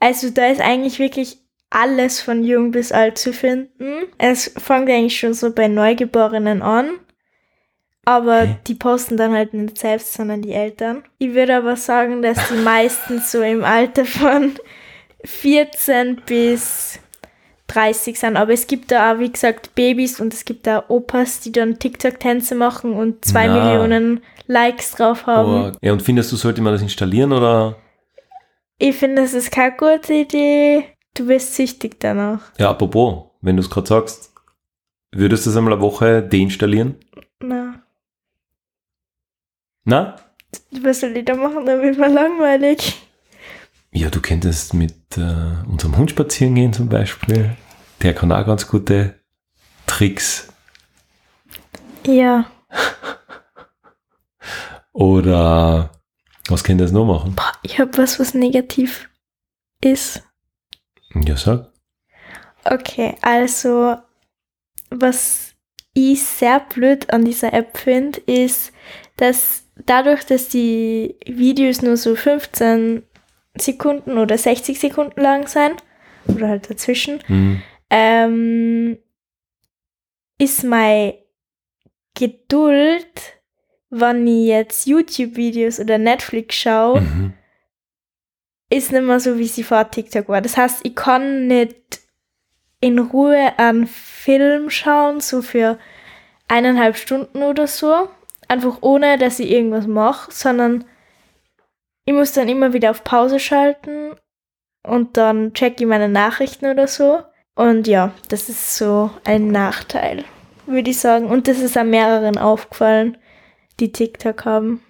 Also 0.00 0.30
da 0.30 0.46
ist 0.46 0.60
eigentlich 0.60 0.98
wirklich 0.98 1.38
alles 1.70 2.20
von 2.20 2.44
jung 2.44 2.70
bis 2.70 2.92
alt 2.92 3.18
zu 3.18 3.32
finden. 3.32 4.04
Es 4.16 4.52
fängt 4.56 4.88
eigentlich 4.88 5.18
schon 5.18 5.34
so 5.34 5.52
bei 5.52 5.68
Neugeborenen 5.68 6.62
an. 6.62 6.90
Aber 8.04 8.40
Hä? 8.42 8.56
die 8.66 8.74
posten 8.74 9.18
dann 9.18 9.32
halt 9.32 9.52
nicht 9.52 9.76
selbst, 9.76 10.14
sondern 10.14 10.40
die 10.40 10.52
Eltern. 10.52 11.02
Ich 11.18 11.34
würde 11.34 11.56
aber 11.56 11.76
sagen, 11.76 12.22
dass 12.22 12.48
die 12.48 12.54
meisten 12.62 13.20
so 13.20 13.42
im 13.42 13.64
Alter 13.64 14.06
von 14.06 14.52
14 15.24 16.22
bis 16.24 17.00
30 17.68 18.18
sind. 18.18 18.36
Aber 18.36 18.52
es 18.52 18.66
gibt 18.66 18.90
da 18.90 19.12
auch, 19.12 19.18
wie 19.18 19.30
gesagt, 19.30 19.74
Babys 19.74 20.20
und 20.20 20.34
es 20.34 20.44
gibt 20.44 20.66
da 20.66 20.84
Opas, 20.88 21.40
die 21.40 21.52
dann 21.52 21.78
TikTok-Tänze 21.78 22.54
machen 22.54 22.92
und 22.92 23.24
zwei 23.24 23.46
Na. 23.46 23.64
Millionen 23.64 24.20
Likes 24.46 24.92
drauf 24.92 25.26
haben. 25.26 25.50
Aber, 25.66 25.76
ja, 25.80 25.92
und 25.92 26.02
findest 26.02 26.32
du, 26.32 26.36
sollte 26.36 26.60
man 26.62 26.72
das 26.72 26.82
installieren 26.82 27.32
oder? 27.32 27.76
Ich 28.78 28.96
finde, 28.96 29.22
das 29.22 29.34
ist 29.34 29.50
keine 29.50 29.76
gute 29.76 30.14
Idee. 30.14 30.84
Du 31.14 31.26
wirst 31.28 31.54
süchtig 31.54 31.98
danach. 32.00 32.52
Ja, 32.58 32.70
apropos, 32.70 33.24
wenn 33.40 33.56
du 33.56 33.62
es 33.62 33.70
gerade 33.70 33.86
sagst, 33.86 34.32
würdest 35.12 35.46
du 35.46 35.50
es 35.50 35.56
einmal 35.56 35.72
eine 35.74 35.82
Woche 35.82 36.22
deinstallieren? 36.22 36.96
Na, 37.40 37.82
Na? 39.84 40.16
was 40.82 41.00
soll 41.00 41.16
ich 41.16 41.24
da 41.24 41.34
machen? 41.34 41.66
Da 41.66 41.80
wird 41.82 41.98
mir 41.98 42.08
langweilig. 42.08 43.07
Ja, 43.90 44.10
du 44.10 44.20
könntest 44.20 44.74
mit 44.74 45.16
äh, 45.16 45.66
unserem 45.66 45.96
Hund 45.96 46.10
spazieren 46.10 46.54
gehen 46.54 46.72
zum 46.72 46.88
Beispiel. 46.88 47.56
Der 48.02 48.14
kann 48.14 48.32
auch 48.32 48.46
ganz 48.46 48.68
gute 48.68 49.18
Tricks. 49.86 50.48
Ja. 52.06 52.46
Oder 54.92 55.90
was 56.48 56.64
könnte 56.64 56.84
das 56.84 56.92
noch 56.92 57.06
machen? 57.06 57.34
Boah, 57.34 57.52
ich 57.62 57.78
habe 57.78 57.96
was, 57.98 58.20
was 58.20 58.34
negativ 58.34 59.08
ist. 59.82 60.22
Ja, 61.14 61.36
sag. 61.36 61.72
Okay, 62.64 63.16
also, 63.22 63.96
was 64.90 65.54
ich 65.94 66.22
sehr 66.22 66.60
blöd 66.60 67.10
an 67.10 67.24
dieser 67.24 67.52
App 67.52 67.78
finde, 67.78 68.20
ist, 68.20 68.72
dass 69.16 69.64
dadurch, 69.86 70.24
dass 70.24 70.48
die 70.48 71.16
Videos 71.26 71.82
nur 71.82 71.96
so 71.96 72.14
15 72.14 73.02
Sekunden 73.58 74.18
oder 74.18 74.36
60 74.38 74.78
Sekunden 74.78 75.20
lang 75.20 75.46
sind, 75.48 75.82
oder 76.26 76.48
halt 76.48 76.70
dazwischen, 76.70 77.20
Hm. 77.26 77.62
ähm, 77.90 78.98
ist 80.38 80.64
meine 80.64 81.14
Geduld, 82.14 83.38
wenn 83.90 84.26
ich 84.26 84.46
jetzt 84.46 84.86
YouTube-Videos 84.86 85.80
oder 85.80 85.98
Netflix 85.98 86.56
schaue, 86.56 87.00
Mhm. 87.00 87.32
ist 88.70 88.92
nicht 88.92 89.02
mehr 89.02 89.20
so, 89.20 89.38
wie 89.38 89.46
sie 89.46 89.62
vor 89.62 89.90
TikTok 89.90 90.28
war. 90.28 90.42
Das 90.42 90.56
heißt, 90.56 90.80
ich 90.84 90.94
kann 90.94 91.46
nicht 91.46 92.00
in 92.80 92.98
Ruhe 92.98 93.52
einen 93.58 93.86
Film 93.86 94.68
schauen, 94.70 95.20
so 95.20 95.42
für 95.42 95.78
eineinhalb 96.48 96.96
Stunden 96.96 97.42
oder 97.42 97.66
so. 97.66 98.08
Einfach 98.46 98.78
ohne, 98.82 99.18
dass 99.18 99.40
ich 99.40 99.50
irgendwas 99.50 99.86
mache, 99.86 100.30
sondern 100.32 100.84
ich 102.08 102.14
muss 102.14 102.32
dann 102.32 102.48
immer 102.48 102.72
wieder 102.72 102.90
auf 102.90 103.04
Pause 103.04 103.38
schalten 103.38 104.12
und 104.82 105.18
dann 105.18 105.52
check 105.52 105.78
ich 105.78 105.86
meine 105.86 106.08
Nachrichten 106.08 106.64
oder 106.64 106.88
so. 106.88 107.20
Und 107.54 107.86
ja, 107.86 108.14
das 108.30 108.48
ist 108.48 108.76
so 108.78 109.10
ein 109.26 109.48
Nachteil, 109.48 110.24
würde 110.64 110.88
ich 110.88 111.00
sagen. 111.00 111.26
Und 111.26 111.48
das 111.48 111.58
ist 111.58 111.76
an 111.76 111.90
mehreren 111.90 112.38
aufgefallen, 112.38 113.18
die 113.78 113.92
TikTok 113.92 114.46
haben. 114.46 114.80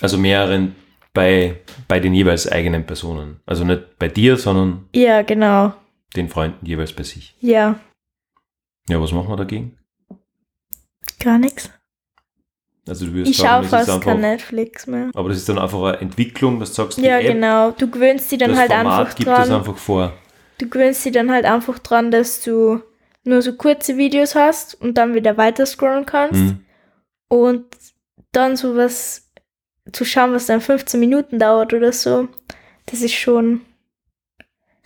Also 0.00 0.18
mehreren 0.18 0.76
bei, 1.12 1.62
bei 1.88 1.98
den 1.98 2.14
jeweils 2.14 2.46
eigenen 2.46 2.86
Personen. 2.86 3.40
Also 3.44 3.64
nicht 3.64 3.98
bei 3.98 4.06
dir, 4.06 4.36
sondern 4.36 4.88
Ja, 4.94 5.22
genau. 5.22 5.72
den 6.14 6.28
Freunden 6.28 6.64
jeweils 6.64 6.92
bei 6.92 7.02
sich. 7.02 7.34
Ja, 7.40 7.80
Ja, 8.88 9.00
was 9.00 9.10
machen 9.10 9.30
wir 9.30 9.36
dagegen? 9.36 9.76
gar 11.18 11.38
nichts. 11.38 11.70
Also 12.88 13.06
du 13.06 13.12
würdest 13.14 13.30
Ich 13.32 13.36
schaue 13.38 13.62
das 13.62 13.70
fast 13.70 13.90
einfach, 13.90 14.04
kein 14.04 14.20
Netflix 14.20 14.86
mehr. 14.86 15.10
aber 15.14 15.28
das 15.30 15.38
ist 15.38 15.48
dann 15.48 15.58
einfach 15.58 15.82
eine 15.82 16.00
Entwicklung, 16.00 16.60
dass 16.60 16.70
du 16.70 16.82
sagst, 16.82 16.98
Ja, 16.98 17.18
App, 17.18 17.26
genau. 17.26 17.70
Du 17.72 17.90
gewöhnst 17.90 18.30
dich 18.30 18.38
dann 18.38 18.50
das 18.50 18.58
halt 18.60 18.72
Format 18.72 18.98
einfach 19.00 19.14
gibt 19.16 19.28
dran. 19.28 19.52
einfach 19.52 19.76
vor. 19.76 20.12
Du 20.58 20.68
gewöhnst 20.68 21.04
dich 21.04 21.12
dann 21.12 21.30
halt 21.30 21.44
einfach 21.44 21.78
dran, 21.80 22.10
dass 22.10 22.42
du 22.42 22.80
nur 23.24 23.42
so 23.42 23.54
kurze 23.54 23.96
Videos 23.96 24.34
hast 24.34 24.80
und 24.80 24.96
dann 24.98 25.14
wieder 25.14 25.36
weiter 25.36 25.66
scrollen 25.66 26.06
kannst. 26.06 26.40
Hm. 26.40 26.60
Und 27.28 27.64
dann 28.32 28.56
sowas 28.56 29.28
zu 29.92 30.04
schauen, 30.04 30.32
was 30.32 30.46
dann 30.46 30.60
15 30.60 30.98
Minuten 31.00 31.38
dauert 31.38 31.72
oder 31.74 31.92
so, 31.92 32.28
das 32.86 33.02
ist 33.02 33.14
schon 33.14 33.62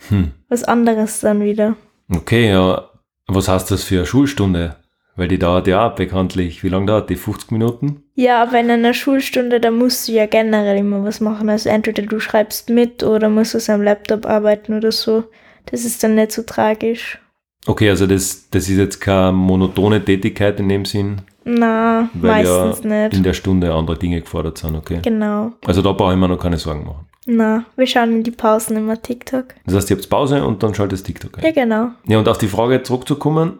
Hm. 0.09 0.31
was 0.49 0.63
anderes 0.63 1.19
dann 1.19 1.41
wieder. 1.43 1.75
Okay, 2.11 2.49
ja. 2.49 2.89
Was 3.27 3.47
heißt 3.47 3.69
das 3.71 3.83
für 3.83 3.97
eine 3.97 4.05
Schulstunde? 4.07 4.75
Weil 5.15 5.27
die 5.27 5.39
dauert 5.39 5.67
ja 5.67 5.87
auch 5.89 5.95
bekanntlich. 5.95 6.63
Wie 6.63 6.69
lange 6.69 6.85
dauert 6.85 7.09
die? 7.09 7.15
50 7.15 7.51
Minuten? 7.51 8.03
Ja, 8.15 8.41
aber 8.43 8.59
in 8.59 8.69
einer 8.71 8.93
Schulstunde, 8.93 9.59
da 9.59 9.69
musst 9.71 10.07
du 10.07 10.13
ja 10.13 10.25
generell 10.25 10.77
immer 10.77 11.03
was 11.03 11.19
machen. 11.19 11.49
Also 11.49 11.69
entweder 11.69 12.03
du 12.03 12.19
schreibst 12.19 12.69
mit 12.69 13.03
oder 13.03 13.29
musst 13.29 13.55
aus 13.55 13.69
am 13.69 13.81
Laptop 13.81 14.25
arbeiten 14.25 14.73
oder 14.77 14.91
so. 14.91 15.23
Das 15.65 15.85
ist 15.85 16.03
dann 16.03 16.15
nicht 16.15 16.31
so 16.31 16.43
tragisch. 16.43 17.19
Okay, 17.67 17.89
also 17.89 18.07
das, 18.07 18.49
das 18.49 18.69
ist 18.69 18.77
jetzt 18.77 18.99
keine 18.99 19.31
monotone 19.33 20.03
Tätigkeit 20.03 20.59
in 20.59 20.67
dem 20.69 20.85
Sinn, 20.85 21.21
Na, 21.43 22.09
meistens 22.13 22.81
ja 22.83 23.03
nicht. 23.03 23.17
in 23.17 23.23
der 23.23 23.33
Stunde 23.33 23.71
andere 23.71 23.97
Dinge 23.99 24.21
gefordert 24.21 24.57
sind, 24.57 24.75
okay? 24.75 24.99
Genau. 25.03 25.51
Also 25.65 25.83
da 25.83 25.91
brauche 25.91 26.13
ich 26.13 26.19
mir 26.19 26.27
noch 26.27 26.39
keine 26.39 26.57
Sorgen 26.57 26.85
machen. 26.85 27.05
Na, 27.27 27.65
wir 27.75 27.85
schauen 27.85 28.13
in 28.13 28.23
die 28.23 28.31
Pausen 28.31 28.77
immer 28.77 28.99
TikTok. 28.99 29.53
Das 29.65 29.75
heißt, 29.75 29.91
ihr 29.91 29.97
habt 29.97 30.09
Pause 30.09 30.43
und 30.43 30.63
dann 30.63 30.73
schaltet 30.73 31.03
TikTok 31.03 31.37
ein. 31.37 31.43
Ja, 31.43 31.51
genau. 31.51 31.89
Ja, 32.07 32.17
und 32.17 32.27
auf 32.27 32.39
die 32.39 32.47
Frage 32.47 32.81
zurückzukommen, 32.81 33.59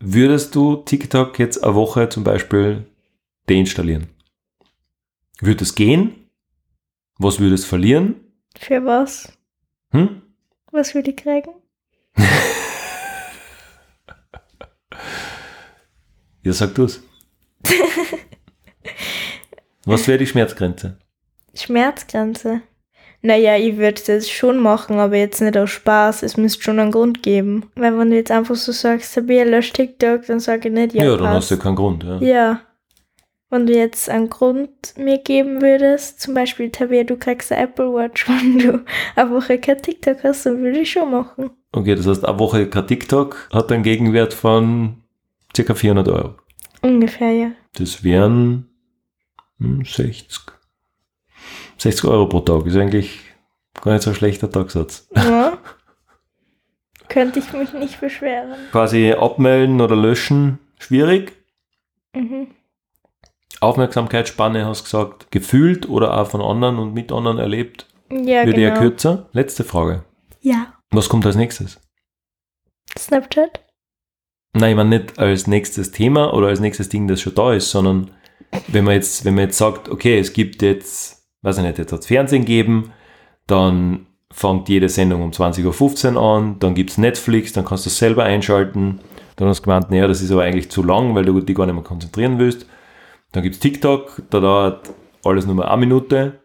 würdest 0.00 0.54
du 0.54 0.76
TikTok 0.76 1.38
jetzt 1.38 1.62
eine 1.62 1.74
Woche 1.74 2.08
zum 2.08 2.24
Beispiel 2.24 2.86
deinstallieren? 3.48 4.08
Würde 5.40 5.64
es 5.64 5.74
gehen? 5.74 6.28
Was 7.18 7.40
würde 7.40 7.54
es 7.54 7.64
verlieren? 7.64 8.16
Für 8.58 8.84
was? 8.84 9.32
Hm? 9.90 10.22
Was 10.72 10.94
will 10.94 11.08
ich 11.08 11.16
kriegen? 11.16 11.50
Ja, 16.46 16.52
sag 16.52 16.76
du's. 16.76 17.02
Was 19.84 20.06
wäre 20.06 20.18
die 20.18 20.28
Schmerzgrenze? 20.28 20.96
Schmerzgrenze. 21.54 22.62
Naja, 23.26 23.56
ich 23.56 23.76
würde 23.76 24.00
das 24.06 24.30
schon 24.30 24.58
machen, 24.58 25.00
aber 25.00 25.16
jetzt 25.16 25.40
nicht 25.40 25.58
aus 25.58 25.70
Spaß. 25.70 26.22
Es 26.22 26.36
müsste 26.36 26.62
schon 26.62 26.78
einen 26.78 26.92
Grund 26.92 27.24
geben. 27.24 27.68
Weil 27.74 27.98
wenn 27.98 28.10
du 28.10 28.14
jetzt 28.14 28.30
einfach 28.30 28.54
so 28.54 28.70
sagst, 28.70 29.12
Sabia, 29.14 29.42
lösch 29.42 29.72
TikTok, 29.72 30.24
dann 30.26 30.38
sage 30.38 30.68
ich 30.68 30.74
nicht, 30.74 30.94
ja, 30.94 31.02
Ja, 31.06 31.16
dann 31.16 31.26
hast 31.30 31.48
passt. 31.48 31.50
du 31.50 31.58
keinen 31.58 31.74
Grund. 31.74 32.04
Ja. 32.04 32.20
Ja. 32.20 32.60
Wenn 33.50 33.66
du 33.66 33.74
jetzt 33.74 34.08
einen 34.08 34.30
Grund 34.30 34.70
mir 34.96 35.18
geben 35.18 35.60
würdest, 35.60 36.20
zum 36.20 36.34
Beispiel, 36.34 36.70
Tabea, 36.70 37.02
du 37.02 37.16
kriegst 37.16 37.50
eine 37.50 37.62
Apple 37.64 37.92
Watch, 37.92 38.28
wenn 38.28 38.60
du 38.60 38.84
eine 39.16 39.30
Woche 39.32 39.58
kein 39.58 39.82
TikTok 39.82 40.22
hast, 40.22 40.46
dann 40.46 40.62
würde 40.62 40.78
ich 40.78 40.92
schon 40.92 41.10
machen. 41.10 41.50
Okay, 41.72 41.96
das 41.96 42.06
heißt, 42.06 42.24
eine 42.24 42.38
Woche 42.38 42.68
kein 42.68 42.86
TikTok 42.86 43.48
hat 43.52 43.72
einen 43.72 43.82
Gegenwert 43.82 44.34
von 44.34 45.02
ca. 45.52 45.74
400 45.74 46.08
Euro. 46.08 46.34
Ungefähr, 46.82 47.32
ja. 47.32 47.50
Das 47.74 48.04
wären 48.04 48.68
hm, 49.58 49.84
60. 49.84 50.38
60 51.78 52.04
Euro 52.04 52.26
pro 52.26 52.40
Tag. 52.40 52.66
Ist 52.66 52.76
eigentlich 52.76 53.20
gar 53.80 53.92
nicht 53.92 54.02
so 54.02 54.10
ein 54.10 54.16
schlechter 54.16 54.50
Tagsatz. 54.50 55.08
ja. 55.14 55.58
Könnte 57.08 57.38
ich 57.38 57.52
mich 57.52 57.72
nicht 57.72 58.00
beschweren. 58.00 58.56
Quasi 58.72 59.12
abmelden 59.12 59.80
oder 59.80 59.94
löschen, 59.94 60.58
schwierig. 60.80 61.32
Mhm. 62.14 62.48
Aufmerksamkeitsspanne, 63.60 64.66
hast 64.66 64.80
du 64.80 64.84
gesagt, 64.84 65.30
gefühlt 65.30 65.88
oder 65.88 66.18
auch 66.18 66.28
von 66.28 66.40
anderen 66.42 66.78
und 66.78 66.94
mit 66.94 67.12
anderen 67.12 67.38
erlebt, 67.38 67.86
Ja, 68.10 68.44
wird 68.44 68.58
eher 68.58 68.70
genau. 68.70 68.80
kürzer. 68.80 69.28
Letzte 69.32 69.62
Frage. 69.64 70.04
Ja. 70.40 70.74
Was 70.90 71.08
kommt 71.08 71.24
als 71.26 71.36
nächstes? 71.36 71.80
Snapchat? 72.98 73.60
Nein, 74.52 74.70
ich 74.70 74.76
meine 74.76 74.98
nicht 74.98 75.18
als 75.18 75.46
nächstes 75.46 75.92
Thema 75.92 76.34
oder 76.34 76.48
als 76.48 76.60
nächstes 76.60 76.88
Ding, 76.88 77.06
das 77.08 77.20
schon 77.20 77.34
da 77.34 77.52
ist, 77.52 77.70
sondern 77.70 78.10
wenn 78.68 78.84
man 78.84 78.94
jetzt, 78.94 79.24
wenn 79.24 79.34
man 79.34 79.44
jetzt 79.44 79.58
sagt, 79.58 79.88
okay, 79.88 80.18
es 80.18 80.32
gibt 80.32 80.60
jetzt, 80.62 81.15
weiß 81.46 81.58
ich 81.58 81.64
nicht, 81.64 81.78
jetzt 81.78 81.92
hat 81.92 82.00
es 82.00 82.06
Fernsehen 82.06 82.44
geben, 82.44 82.92
dann 83.46 84.06
fängt 84.32 84.68
jede 84.68 84.88
Sendung 84.88 85.22
um 85.22 85.30
20.15 85.30 86.16
Uhr 86.16 86.20
an, 86.22 86.58
dann 86.58 86.74
gibt 86.74 86.90
es 86.90 86.98
Netflix, 86.98 87.52
dann 87.52 87.64
kannst 87.64 87.86
du 87.86 87.88
es 87.90 87.98
selber 87.98 88.24
einschalten. 88.24 89.00
Dann 89.36 89.48
hast 89.48 89.60
du 89.60 89.64
gemeint, 89.64 89.90
naja, 89.90 90.08
das 90.08 90.22
ist 90.22 90.32
aber 90.32 90.42
eigentlich 90.42 90.70
zu 90.70 90.82
lang, 90.82 91.14
weil 91.14 91.24
du 91.24 91.40
dich 91.40 91.56
gar 91.56 91.66
nicht 91.66 91.74
mehr 91.74 91.84
konzentrieren 91.84 92.38
willst. 92.38 92.66
Dann 93.30 93.44
gibt 93.44 93.54
es 93.54 93.60
TikTok, 93.60 94.22
da 94.30 94.40
dauert 94.40 94.90
alles 95.24 95.46
nur 95.46 95.54
mal 95.54 95.68
eine 95.68 95.80
Minute. 95.80 96.40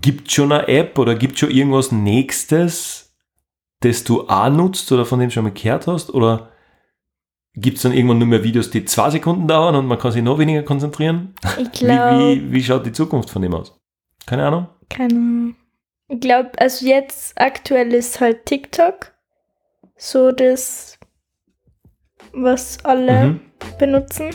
Gibt 0.00 0.32
schon 0.32 0.52
eine 0.52 0.66
App 0.68 0.98
oder 0.98 1.14
gibt 1.14 1.38
schon 1.38 1.50
irgendwas 1.50 1.92
Nächstes, 1.92 3.14
das 3.80 4.02
du 4.04 4.28
auch 4.28 4.48
nutzt 4.48 4.90
oder 4.92 5.04
von 5.04 5.20
dem 5.20 5.30
schon 5.30 5.44
mal 5.44 5.52
gehört 5.52 5.86
hast? 5.86 6.14
Oder 6.14 6.48
gibt 7.56 7.76
es 7.78 7.82
dann 7.82 7.92
irgendwann 7.92 8.18
nur 8.18 8.28
mehr 8.28 8.44
Videos, 8.44 8.70
die 8.70 8.84
zwei 8.84 9.10
Sekunden 9.10 9.48
dauern 9.48 9.74
und 9.74 9.86
man 9.86 9.98
kann 9.98 10.12
sich 10.12 10.22
noch 10.22 10.38
weniger 10.38 10.62
konzentrieren? 10.62 11.34
Ich 11.58 11.72
Wie, 11.80 11.86
glaube. 11.86 12.16
wie, 12.18 12.52
wie 12.52 12.62
schaut 12.64 12.86
die 12.86 12.92
Zukunft 12.92 13.30
von 13.30 13.42
dem 13.42 13.54
aus? 13.54 13.74
Keine 14.26 14.46
Ahnung. 14.46 14.68
Keine 14.90 15.14
Ahnung. 15.14 15.56
Ich 16.08 16.20
glaube, 16.20 16.50
also 16.58 16.86
jetzt 16.86 17.32
aktuell 17.40 17.92
ist 17.92 18.20
halt 18.20 18.46
TikTok 18.46 19.12
so 19.96 20.30
das, 20.30 20.98
was 22.32 22.78
alle 22.84 23.26
Mhm. 23.26 23.40
benutzen. 23.78 24.26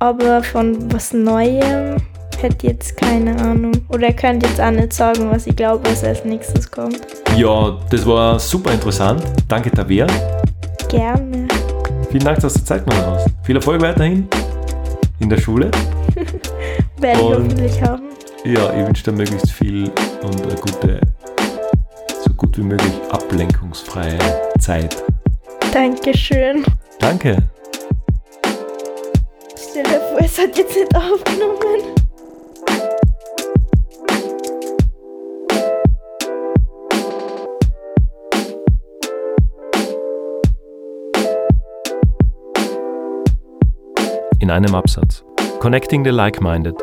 Aber 0.00 0.42
von 0.42 0.92
was 0.92 1.12
Neuem 1.14 1.96
hätte 2.40 2.66
ich 2.66 2.72
jetzt 2.72 2.96
keine 2.98 3.38
Ahnung. 3.40 3.72
Oder 3.88 4.08
ihr 4.08 4.12
könnt 4.16 4.42
jetzt 4.42 4.60
auch 4.60 4.70
nicht 4.70 4.92
sagen, 4.92 5.30
was 5.30 5.46
ich 5.46 5.56
glaube, 5.56 5.88
was 5.88 6.04
als 6.04 6.24
nächstes 6.24 6.70
kommt. 6.70 7.00
Ja, 7.36 7.78
das 7.90 8.04
war 8.04 8.38
super 8.38 8.72
interessant. 8.72 9.22
Danke, 9.48 9.70
Tabea. 9.70 10.06
Gerne. 10.90 11.23
Vielen 12.14 12.26
Dank, 12.26 12.38
dass 12.38 12.54
du 12.54 12.64
Zeit 12.64 12.88
genommen 12.88 13.06
hast. 13.08 13.26
Viel 13.42 13.56
Erfolg 13.56 13.82
weiterhin 13.82 14.28
in 15.18 15.28
der 15.28 15.36
Schule. 15.36 15.68
Werde 16.98 17.18
ich 17.20 17.24
hoffentlich 17.24 17.82
haben. 17.82 18.04
Ja, 18.44 18.72
ich 18.72 18.86
wünsche 18.86 19.02
dir 19.02 19.12
möglichst 19.16 19.50
viel 19.50 19.90
und 20.22 20.40
eine 20.42 20.54
gute, 20.54 21.00
so 22.24 22.32
gut 22.34 22.56
wie 22.56 22.62
möglich 22.62 22.92
ablenkungsfreie 23.10 24.16
Zeit. 24.60 25.02
Dankeschön. 25.72 26.64
Danke. 27.00 27.36
Stell 29.56 29.82
dir 29.82 29.98
vor, 29.98 30.20
es 30.20 30.38
hat 30.38 30.56
jetzt 30.56 30.76
nicht 30.76 30.94
aufgenommen. 30.94 32.03
In 44.44 44.50
einem 44.50 44.74
Absatz. 44.74 45.24
Connecting 45.58 46.04
the 46.04 46.10
Like-Minded. 46.10 46.76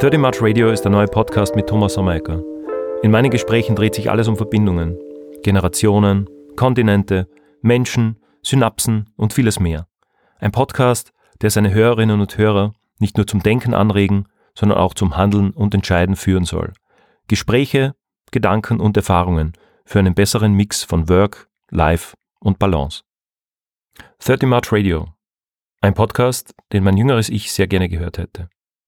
30 0.00 0.20
March 0.20 0.42
Radio 0.42 0.68
ist 0.68 0.82
der 0.82 0.90
neue 0.90 1.06
Podcast 1.06 1.56
mit 1.56 1.66
Thomas 1.66 1.94
Sommerecker. 1.94 2.42
In 3.02 3.10
meinen 3.10 3.30
Gesprächen 3.30 3.74
dreht 3.74 3.94
sich 3.94 4.10
alles 4.10 4.28
um 4.28 4.36
Verbindungen. 4.36 4.98
Generationen, 5.42 6.28
Kontinente, 6.56 7.26
Menschen, 7.62 8.20
Synapsen 8.42 9.08
und 9.16 9.32
vieles 9.32 9.58
mehr. 9.58 9.86
Ein 10.38 10.52
Podcast, 10.52 11.14
der 11.40 11.48
seine 11.48 11.72
Hörerinnen 11.72 12.20
und 12.20 12.36
Hörer 12.36 12.74
nicht 12.98 13.16
nur 13.16 13.26
zum 13.26 13.42
Denken 13.42 13.72
anregen, 13.72 14.26
sondern 14.54 14.76
auch 14.76 14.92
zum 14.92 15.16
Handeln 15.16 15.52
und 15.52 15.74
Entscheiden 15.74 16.16
führen 16.16 16.44
soll. 16.44 16.74
Gespräche, 17.28 17.94
Gedanken 18.30 18.78
und 18.78 18.94
Erfahrungen 18.98 19.54
für 19.86 20.00
einen 20.00 20.14
besseren 20.14 20.52
Mix 20.52 20.84
von 20.84 21.08
Work, 21.08 21.48
Life 21.70 22.14
und 22.40 22.58
Balance. 22.58 23.04
30 24.18 24.46
March 24.46 24.70
Radio. 24.70 25.13
Ein 25.84 25.92
Podcast, 25.92 26.54
den 26.72 26.82
mein 26.82 26.96
jüngeres 26.96 27.28
Ich 27.28 27.52
sehr 27.52 27.66
gerne 27.66 27.90
gehört 27.90 28.16
hätte. 28.16 28.48